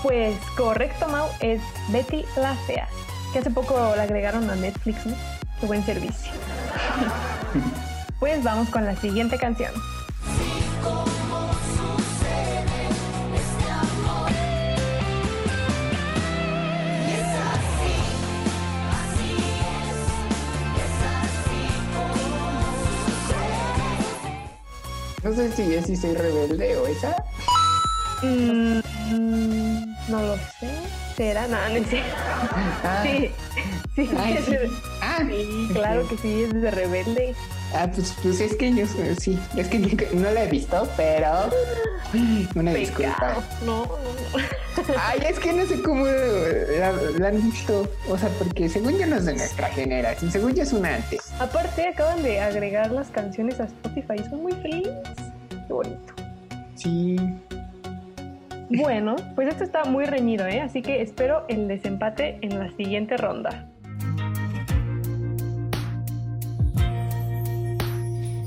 Pues 0.01 0.37
correcto, 0.57 1.07
Mau, 1.07 1.27
es 1.39 1.61
Betty 1.89 2.25
la 2.37 2.55
Fea, 2.67 2.87
que 3.31 3.39
hace 3.39 3.49
poco 3.49 3.93
la 3.95 4.03
agregaron 4.03 4.49
a 4.49 4.55
Netflix, 4.55 5.05
¿no? 5.05 5.15
Qué 5.59 5.65
buen 5.65 5.83
servicio. 5.85 6.31
Pues 8.19 8.41
vamos 8.41 8.69
con 8.69 8.85
la 8.85 8.95
siguiente 8.95 9.37
canción. 9.37 9.73
No 25.23 25.33
sé 25.33 25.51
si 25.53 25.73
es 25.73 25.85
si 25.85 25.95
soy 25.95 26.13
rebelde 26.15 26.75
o 26.77 26.87
esa. 26.87 27.15
Mm, 28.21 28.79
no 30.09 30.21
lo 30.21 30.35
sé. 30.59 30.69
¿Será? 31.15 31.47
No, 31.47 31.57
no 31.69 31.85
sé. 31.89 32.01
Sí, 33.03 33.29
sí, 33.95 34.09
Ay, 34.17 34.37
sí. 34.45 34.51
de- 34.51 34.69
Ah, 35.01 35.19
sí, 35.27 35.69
claro 35.73 36.07
que 36.07 36.17
sí, 36.17 36.43
es 36.43 36.53
de 36.61 36.71
rebelde. 36.71 37.35
Ah, 37.73 37.87
pues, 37.93 38.13
pues 38.21 38.39
es 38.41 38.55
que 38.55 38.73
yo 38.73 38.85
sí, 39.19 39.39
es 39.55 39.67
que 39.67 39.79
no 40.13 40.31
la 40.31 40.43
he 40.43 40.49
visto, 40.49 40.87
pero 40.97 41.49
una 42.55 42.73
disculpa. 42.73 43.13
Pecado. 43.15 43.43
No, 43.65 43.85
no, 43.85 43.87
no. 43.87 44.93
Ay, 44.97 45.19
es 45.27 45.39
que 45.39 45.53
no 45.53 45.65
sé 45.65 45.81
cómo 45.81 46.05
la, 46.05 46.91
la 47.19 47.27
han 47.27 47.41
visto. 47.41 47.89
O 48.09 48.17
sea, 48.17 48.29
porque 48.39 48.69
según 48.69 48.97
yo 48.97 49.05
no 49.07 49.17
es 49.17 49.25
de 49.25 49.33
nuestra 49.33 49.67
generación, 49.69 50.31
según 50.31 50.53
yo 50.53 50.63
es 50.63 50.73
una 50.73 50.95
antes. 50.95 51.31
Aparte, 51.39 51.87
acaban 51.87 52.23
de 52.23 52.41
agregar 52.41 52.91
las 52.91 53.09
canciones 53.09 53.59
a 53.59 53.65
Spotify. 53.65 54.17
Son 54.29 54.41
muy 54.41 54.53
felices. 54.53 54.93
Qué 55.67 55.73
bonito. 55.73 56.13
Sí. 56.75 57.17
Bueno, 58.69 59.15
pues 59.35 59.47
esto 59.47 59.63
está 59.63 59.85
muy 59.85 60.05
reñido, 60.05 60.47
¿eh? 60.47 60.61
Así 60.61 60.81
que 60.81 61.01
espero 61.01 61.45
el 61.47 61.67
desempate 61.67 62.39
en 62.41 62.59
la 62.59 62.71
siguiente 62.71 63.17
ronda. 63.17 63.67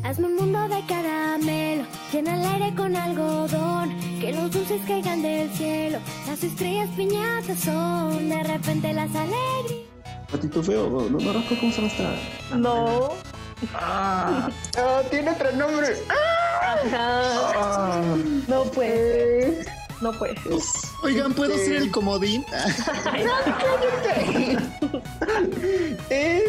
Hazme 0.06 0.26
un 0.28 0.36
mundo 0.36 0.68
de 0.68 0.80
caramelo, 0.86 1.84
llena 2.12 2.36
el 2.36 2.46
aire 2.46 2.72
con 2.76 2.94
algodón, 2.94 3.90
que 4.20 4.32
los 4.32 4.52
dulces 4.52 4.80
caigan 4.86 5.20
del 5.20 5.50
cielo, 5.52 5.98
las 6.28 6.44
estrellas 6.44 6.88
piñatas 6.96 7.58
son 7.58 8.28
de 8.28 8.40
repente 8.44 8.92
las 8.92 9.10
alegrías. 9.16 9.80
Patito 10.30 10.62
feo, 10.62 10.88
no, 10.88 11.00
no, 11.10 11.18
no, 11.32 11.42
¿cómo 11.48 11.72
se 11.72 11.82
llama 11.82 11.88
esta? 11.88 12.14
No. 12.56 13.08
Ah, 13.74 14.48
ah, 14.78 15.02
tiene 15.10 15.30
otro 15.30 15.50
nombre. 15.52 15.88
Ajá. 16.08 16.78
Ah, 16.94 18.00
No 18.46 18.62
puede 18.64 19.64
ser. 19.64 19.72
No 20.02 20.12
puede. 20.12 20.34
Oigan, 21.02 21.32
¿puedo 21.32 21.54
Este- 21.54 21.64
ser 21.66 21.76
el 21.76 21.90
comodín? 21.90 22.44
es, 26.10 26.42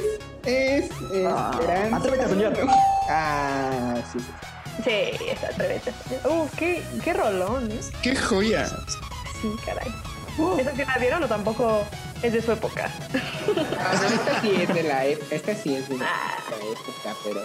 es, 0.46 0.90
Ah, 1.26 1.52
esperanza. 1.54 1.96
atrévete 1.98 2.24
a 2.24 2.30
soñar. 2.30 2.54
Ah, 3.10 3.96
sí. 4.12 4.20
Sí, 4.84 5.26
esa 5.32 5.48
atrévete. 5.48 5.92
Uh, 6.26 6.48
qué, 6.58 6.84
qué 7.04 7.14
rolón, 7.14 7.72
¿eh? 7.72 7.80
¡Qué 8.04 8.16
joya! 8.16 8.68
Sí, 9.42 9.50
caray. 9.66 9.88
¿Esa 10.60 10.72
sí 10.76 10.84
la 10.86 10.98
vieron 11.00 11.24
o 11.24 11.28
tampoco 11.28 11.84
es 12.22 12.32
de 12.32 12.42
su 12.44 12.52
época? 12.52 12.92
Ah, 13.80 13.94
no, 14.00 14.08
esta 14.08 14.42
sí 14.42 14.52
es 14.62 14.72
de 14.72 14.84
la 14.84 15.06
ep- 15.08 15.24
esta 15.32 15.56
sí 15.56 15.74
es 15.76 15.90
de 15.90 15.98
la 15.98 16.06
época, 16.72 17.16
pero 17.24 17.42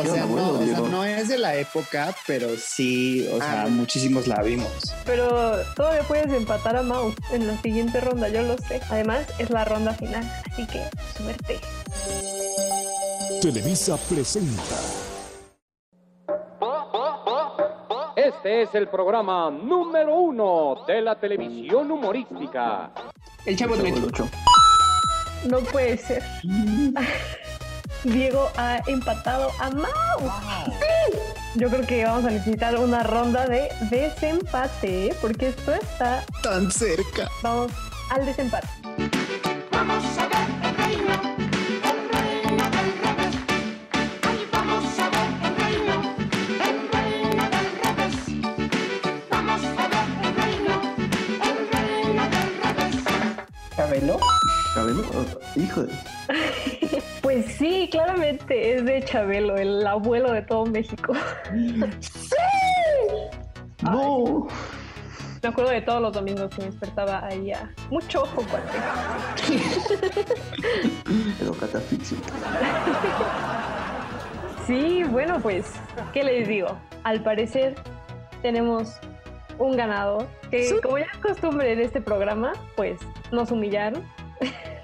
O 0.00 0.04
sea, 0.12 0.26
no 0.26 0.50
o 0.50 0.66
sea, 0.66 0.80
no 0.90 1.04
es 1.04 1.28
de 1.28 1.38
la 1.38 1.54
época, 1.54 2.12
pero 2.26 2.48
sí, 2.56 3.28
o 3.32 3.38
sea, 3.38 3.62
Ah. 3.62 3.66
muchísimos 3.68 4.26
la 4.26 4.42
vimos. 4.42 4.92
Pero 5.04 5.56
todavía 5.76 6.02
puedes 6.02 6.26
empatar 6.32 6.76
a 6.76 6.82
Mau 6.82 7.14
en 7.30 7.46
la 7.46 7.60
siguiente 7.62 8.00
ronda, 8.00 8.28
yo 8.28 8.42
lo 8.42 8.56
sé. 8.58 8.80
Además, 8.90 9.20
es 9.38 9.50
la 9.50 9.64
ronda 9.64 9.94
final, 9.94 10.24
así 10.52 10.66
que 10.66 10.82
suerte. 11.16 11.60
Televisa 13.46 13.96
presenta 13.96 14.74
Este 18.16 18.62
es 18.62 18.74
el 18.74 18.88
programa 18.88 19.52
número 19.52 20.16
uno 20.18 20.84
de 20.84 21.00
la 21.00 21.14
televisión 21.14 21.88
humorística. 21.92 22.90
el 23.44 23.56
chavo 23.56 23.76
del 23.76 23.86
el 23.86 24.04
ocho. 24.04 24.28
No 25.48 25.60
puede 25.60 25.96
ser. 25.96 26.24
Diego 28.02 28.48
ha 28.56 28.80
empatado 28.88 29.52
a 29.60 29.70
Mau. 29.70 30.32
Yo 31.54 31.68
creo 31.68 31.86
que 31.86 32.04
vamos 32.04 32.24
a 32.24 32.30
necesitar 32.30 32.76
una 32.76 33.04
ronda 33.04 33.46
de 33.46 33.68
desempate, 33.92 35.14
porque 35.20 35.50
esto 35.50 35.72
está. 35.72 36.24
Tan 36.42 36.68
cerca. 36.72 37.30
Vamos 37.44 37.70
al 38.10 38.26
desempate. 38.26 38.66
Hijo 55.56 55.84
de... 55.84 55.92
Pues 57.22 57.46
sí, 57.56 57.88
claramente 57.90 58.74
es 58.74 58.84
de 58.84 59.02
Chabelo, 59.02 59.56
el 59.56 59.84
abuelo 59.86 60.32
de 60.32 60.42
todo 60.42 60.66
México. 60.66 61.12
No. 63.82 64.48
Me 65.42 65.48
acuerdo 65.50 65.70
de 65.70 65.82
todos 65.82 66.00
los 66.00 66.12
domingos 66.12 66.50
que 66.54 66.62
me 66.62 66.70
despertaba 66.70 67.24
ahí 67.24 67.52
a 67.52 67.70
mucho 67.90 68.22
ojo, 68.22 68.42
cuate. 68.50 68.78
El 71.40 71.56
catafixio. 71.58 72.18
Sí, 74.66 75.04
bueno, 75.04 75.38
pues, 75.40 75.72
¿qué 76.12 76.24
les 76.24 76.48
digo? 76.48 76.76
Al 77.04 77.22
parecer 77.22 77.76
tenemos 78.42 78.98
un 79.58 79.76
ganador 79.76 80.26
que, 80.50 80.80
como 80.82 80.98
ya 80.98 81.04
es 81.04 81.18
costumbre 81.18 81.72
en 81.72 81.80
este 81.80 82.00
programa, 82.00 82.52
pues 82.74 82.98
nos 83.30 83.52
humillaron. 83.52 84.02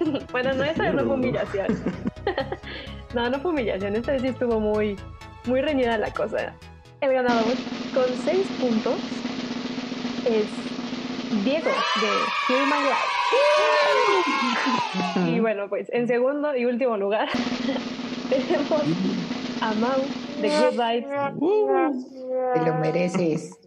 bueno, 0.31 0.53
no, 0.53 0.59
vez 0.59 0.77
no 0.77 1.03
fue 1.03 1.13
humillación. 1.13 1.67
no, 3.13 3.29
no 3.29 3.39
fue 3.39 3.51
humillación, 3.51 3.95
esta 3.95 4.13
vez 4.13 4.21
sí 4.21 4.27
estuvo 4.29 4.59
muy, 4.59 4.97
muy 5.45 5.61
reñida 5.61 5.97
la 5.97 6.11
cosa. 6.11 6.53
El 7.01 7.13
ganador 7.13 7.55
con 7.93 8.05
seis 8.23 8.47
puntos 8.59 8.95
es 10.25 10.47
Diego 11.43 11.69
de 11.69 12.07
Hear 12.47 12.65
My 12.65 12.83
Life. 12.83 13.13
y 15.35 15.39
bueno, 15.39 15.67
pues 15.67 15.89
en 15.91 16.07
segundo 16.07 16.55
y 16.55 16.65
último 16.65 16.97
lugar 16.97 17.27
tenemos 18.29 18.83
a 19.61 19.73
Mau 19.73 20.01
de 20.41 20.49
Good 20.49 20.77
Vibes. 20.79 21.07
Te 22.53 22.61
lo 22.61 22.75
mereces. 22.75 23.59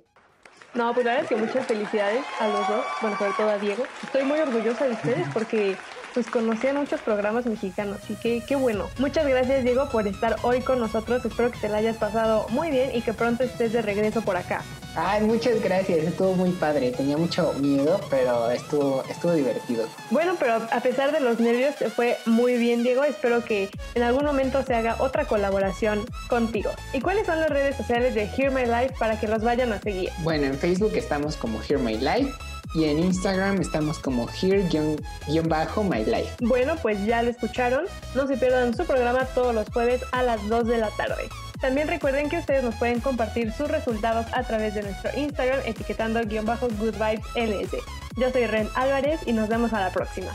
No, 0.75 0.93
pues 0.93 1.07
la 1.07 1.13
verdad 1.13 1.23
es 1.25 1.29
que 1.31 1.37
muchas 1.37 1.67
felicidades 1.67 2.23
a 2.39 2.49
los 2.49 2.69
dos, 2.69 2.85
bueno, 3.01 3.17
sobre 3.17 3.33
todo 3.33 3.49
a 3.49 3.59
Diego. 3.59 3.85
Estoy 4.03 4.25
muy 4.25 4.39
orgullosa 4.39 4.85
de 4.85 4.93
ustedes 4.93 5.27
porque 5.33 5.75
pues 6.17 6.29
conocían 6.29 6.77
muchos 6.77 7.03
programas 7.03 7.45
mexicanos 7.45 7.99
y 8.09 8.15
qué, 8.15 8.43
qué 8.49 8.57
bueno. 8.57 8.87
Muchas 8.99 9.29
gracias 9.29 9.65
Diego 9.65 9.91
por 9.91 10.09
estar 10.09 10.37
hoy 10.45 10.63
con 10.63 10.81
nosotros. 10.81 11.23
Espero 11.23 11.51
que 11.51 11.59
te 11.59 11.69
la 11.69 11.77
hayas 11.77 11.99
pasado 11.99 12.47
muy 12.49 12.71
bien 12.71 12.91
y 12.95 13.03
que 13.03 13.13
pronto 13.13 13.45
estés 13.45 13.75
de 13.75 13.83
regreso 13.83 14.23
por 14.23 14.35
acá. 14.39 14.63
Ay, 14.95 15.25
muchas 15.25 15.63
gracias. 15.63 15.99
Estuvo 15.99 16.33
muy 16.33 16.53
padre. 16.53 16.91
Tenía 16.93 17.19
mucho 17.19 17.53
miedo, 17.61 18.01
pero 18.09 18.51
estuvo, 18.51 19.05
estuvo 19.11 19.33
divertido. 19.33 19.87
Bueno, 20.11 20.37
pero 20.41 20.55
a 20.55 20.81
pesar 20.81 21.13
de 21.13 21.21
los 21.21 21.39
nervios 21.39 21.77
te 21.77 21.91
fue 21.91 22.17
muy 22.25 22.57
bien 22.57 22.83
Diego. 22.83 23.05
Espero 23.05 23.45
que 23.45 23.69
en 23.95 24.03
algún 24.03 24.25
momento 24.25 24.63
se 24.63 24.75
haga 24.75 24.97
otra 25.01 25.27
colaboración 25.27 26.07
contigo. 26.31 26.71
¿Y 26.95 27.03
cuáles 27.03 27.27
son 27.27 27.41
las 27.41 27.51
redes 27.51 27.77
sociales 27.77 28.15
de 28.15 28.23
Hear 28.23 28.53
My 28.53 28.65
Life 28.65 28.95
para 28.99 29.21
que 29.21 29.29
los 29.29 29.43
vayan 29.43 29.71
a 29.75 29.83
seguir? 29.83 30.09
Bueno, 30.21 30.47
en 30.47 30.55
Facebook 30.55 30.93
estamos 30.95 31.37
como 31.37 31.61
Hear 31.61 31.79
My 31.79 31.99
Life 31.99 32.33
y 32.77 32.85
en 32.85 32.99
Instagram 32.99 33.63
estamos 33.63 33.99
como 33.99 34.29
Hear-My 34.29 36.05
Life. 36.05 36.37
Bueno, 36.41 36.77
pues 36.83 37.05
ya 37.07 37.23
lo 37.23 37.31
escucharon. 37.31 37.87
No 38.15 38.27
se 38.27 38.37
pierdan 38.37 38.77
su 38.77 38.85
programa 38.85 39.25
todos 39.35 39.55
los 39.55 39.67
jueves 39.71 40.03
a 40.13 40.23
las 40.23 40.47
2 40.47 40.67
de 40.67 40.79
la 40.79 40.91
tarde. 40.91 41.29
También 41.61 41.89
recuerden 41.89 42.29
que 42.29 42.39
ustedes 42.39 42.63
nos 42.63 42.75
pueden 42.75 43.01
compartir 43.01 43.51
sus 43.51 43.69
resultados 43.69 44.27
a 44.35 44.43
través 44.43 44.75
de 44.75 44.83
nuestro 44.83 45.11
Instagram 45.17 45.61
etiquetando 45.65 46.21
guion 46.27 46.45
bajo 46.45 46.69
Good 46.79 46.95
Vibes 46.95 47.25
LS. 47.35 47.79
Yo 48.17 48.31
soy 48.31 48.47
Ren 48.47 48.69
Álvarez 48.75 49.21
y 49.25 49.33
nos 49.33 49.49
vemos 49.49 49.73
a 49.73 49.81
la 49.81 49.91
próxima. 49.91 50.31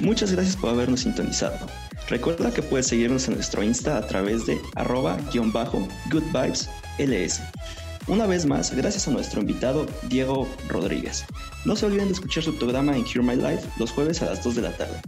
Muchas 0.00 0.30
gracias 0.32 0.56
por 0.56 0.70
habernos 0.70 1.00
sintonizado. 1.00 1.56
Recuerda 2.10 2.50
que 2.52 2.62
puedes 2.62 2.86
seguirnos 2.86 3.28
en 3.28 3.34
nuestro 3.34 3.62
Insta 3.62 3.96
a 3.96 4.06
través 4.06 4.44
de 4.44 4.60
arroba 4.74 5.16
guion 5.32 5.52
bajo 5.52 5.88
Good 6.10 6.24
Vibes 6.34 6.68
LS. 6.98 7.40
Una 8.08 8.26
vez 8.26 8.46
más, 8.46 8.74
gracias 8.74 9.06
a 9.06 9.10
nuestro 9.10 9.42
invitado 9.42 9.86
Diego 10.08 10.48
Rodríguez. 10.68 11.26
No 11.66 11.76
se 11.76 11.84
olviden 11.84 12.06
de 12.06 12.14
escuchar 12.14 12.42
su 12.42 12.56
programa 12.56 12.96
en 12.96 13.02
Cure 13.02 13.20
My 13.20 13.36
Life 13.36 13.68
los 13.78 13.92
jueves 13.92 14.22
a 14.22 14.24
las 14.24 14.42
2 14.42 14.54
de 14.54 14.62
la 14.62 14.74
tarde. 14.74 14.98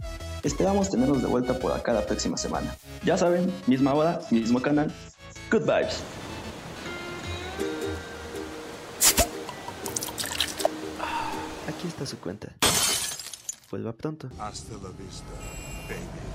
Esperamos 0.43 0.91
tenerlos 0.91 1.23
de 1.23 1.27
vuelta 1.27 1.57
por 1.57 1.71
acá 1.71 1.93
la 1.93 2.05
próxima 2.05 2.37
semana. 2.37 2.75
Ya 3.03 3.17
saben, 3.17 3.51
misma 3.65 3.95
hora, 3.95 4.19
mismo 4.29 4.61
canal. 4.61 4.93
Good 5.51 5.61
vibes. 5.61 6.03
Aquí 11.67 11.87
está 11.87 12.05
su 12.05 12.19
cuenta. 12.19 12.49
Vuelva 13.71 13.93
pronto. 13.93 14.29
Hasta 14.37 14.73
la 14.73 14.89
vista, 14.89 15.25
baby. 15.87 16.30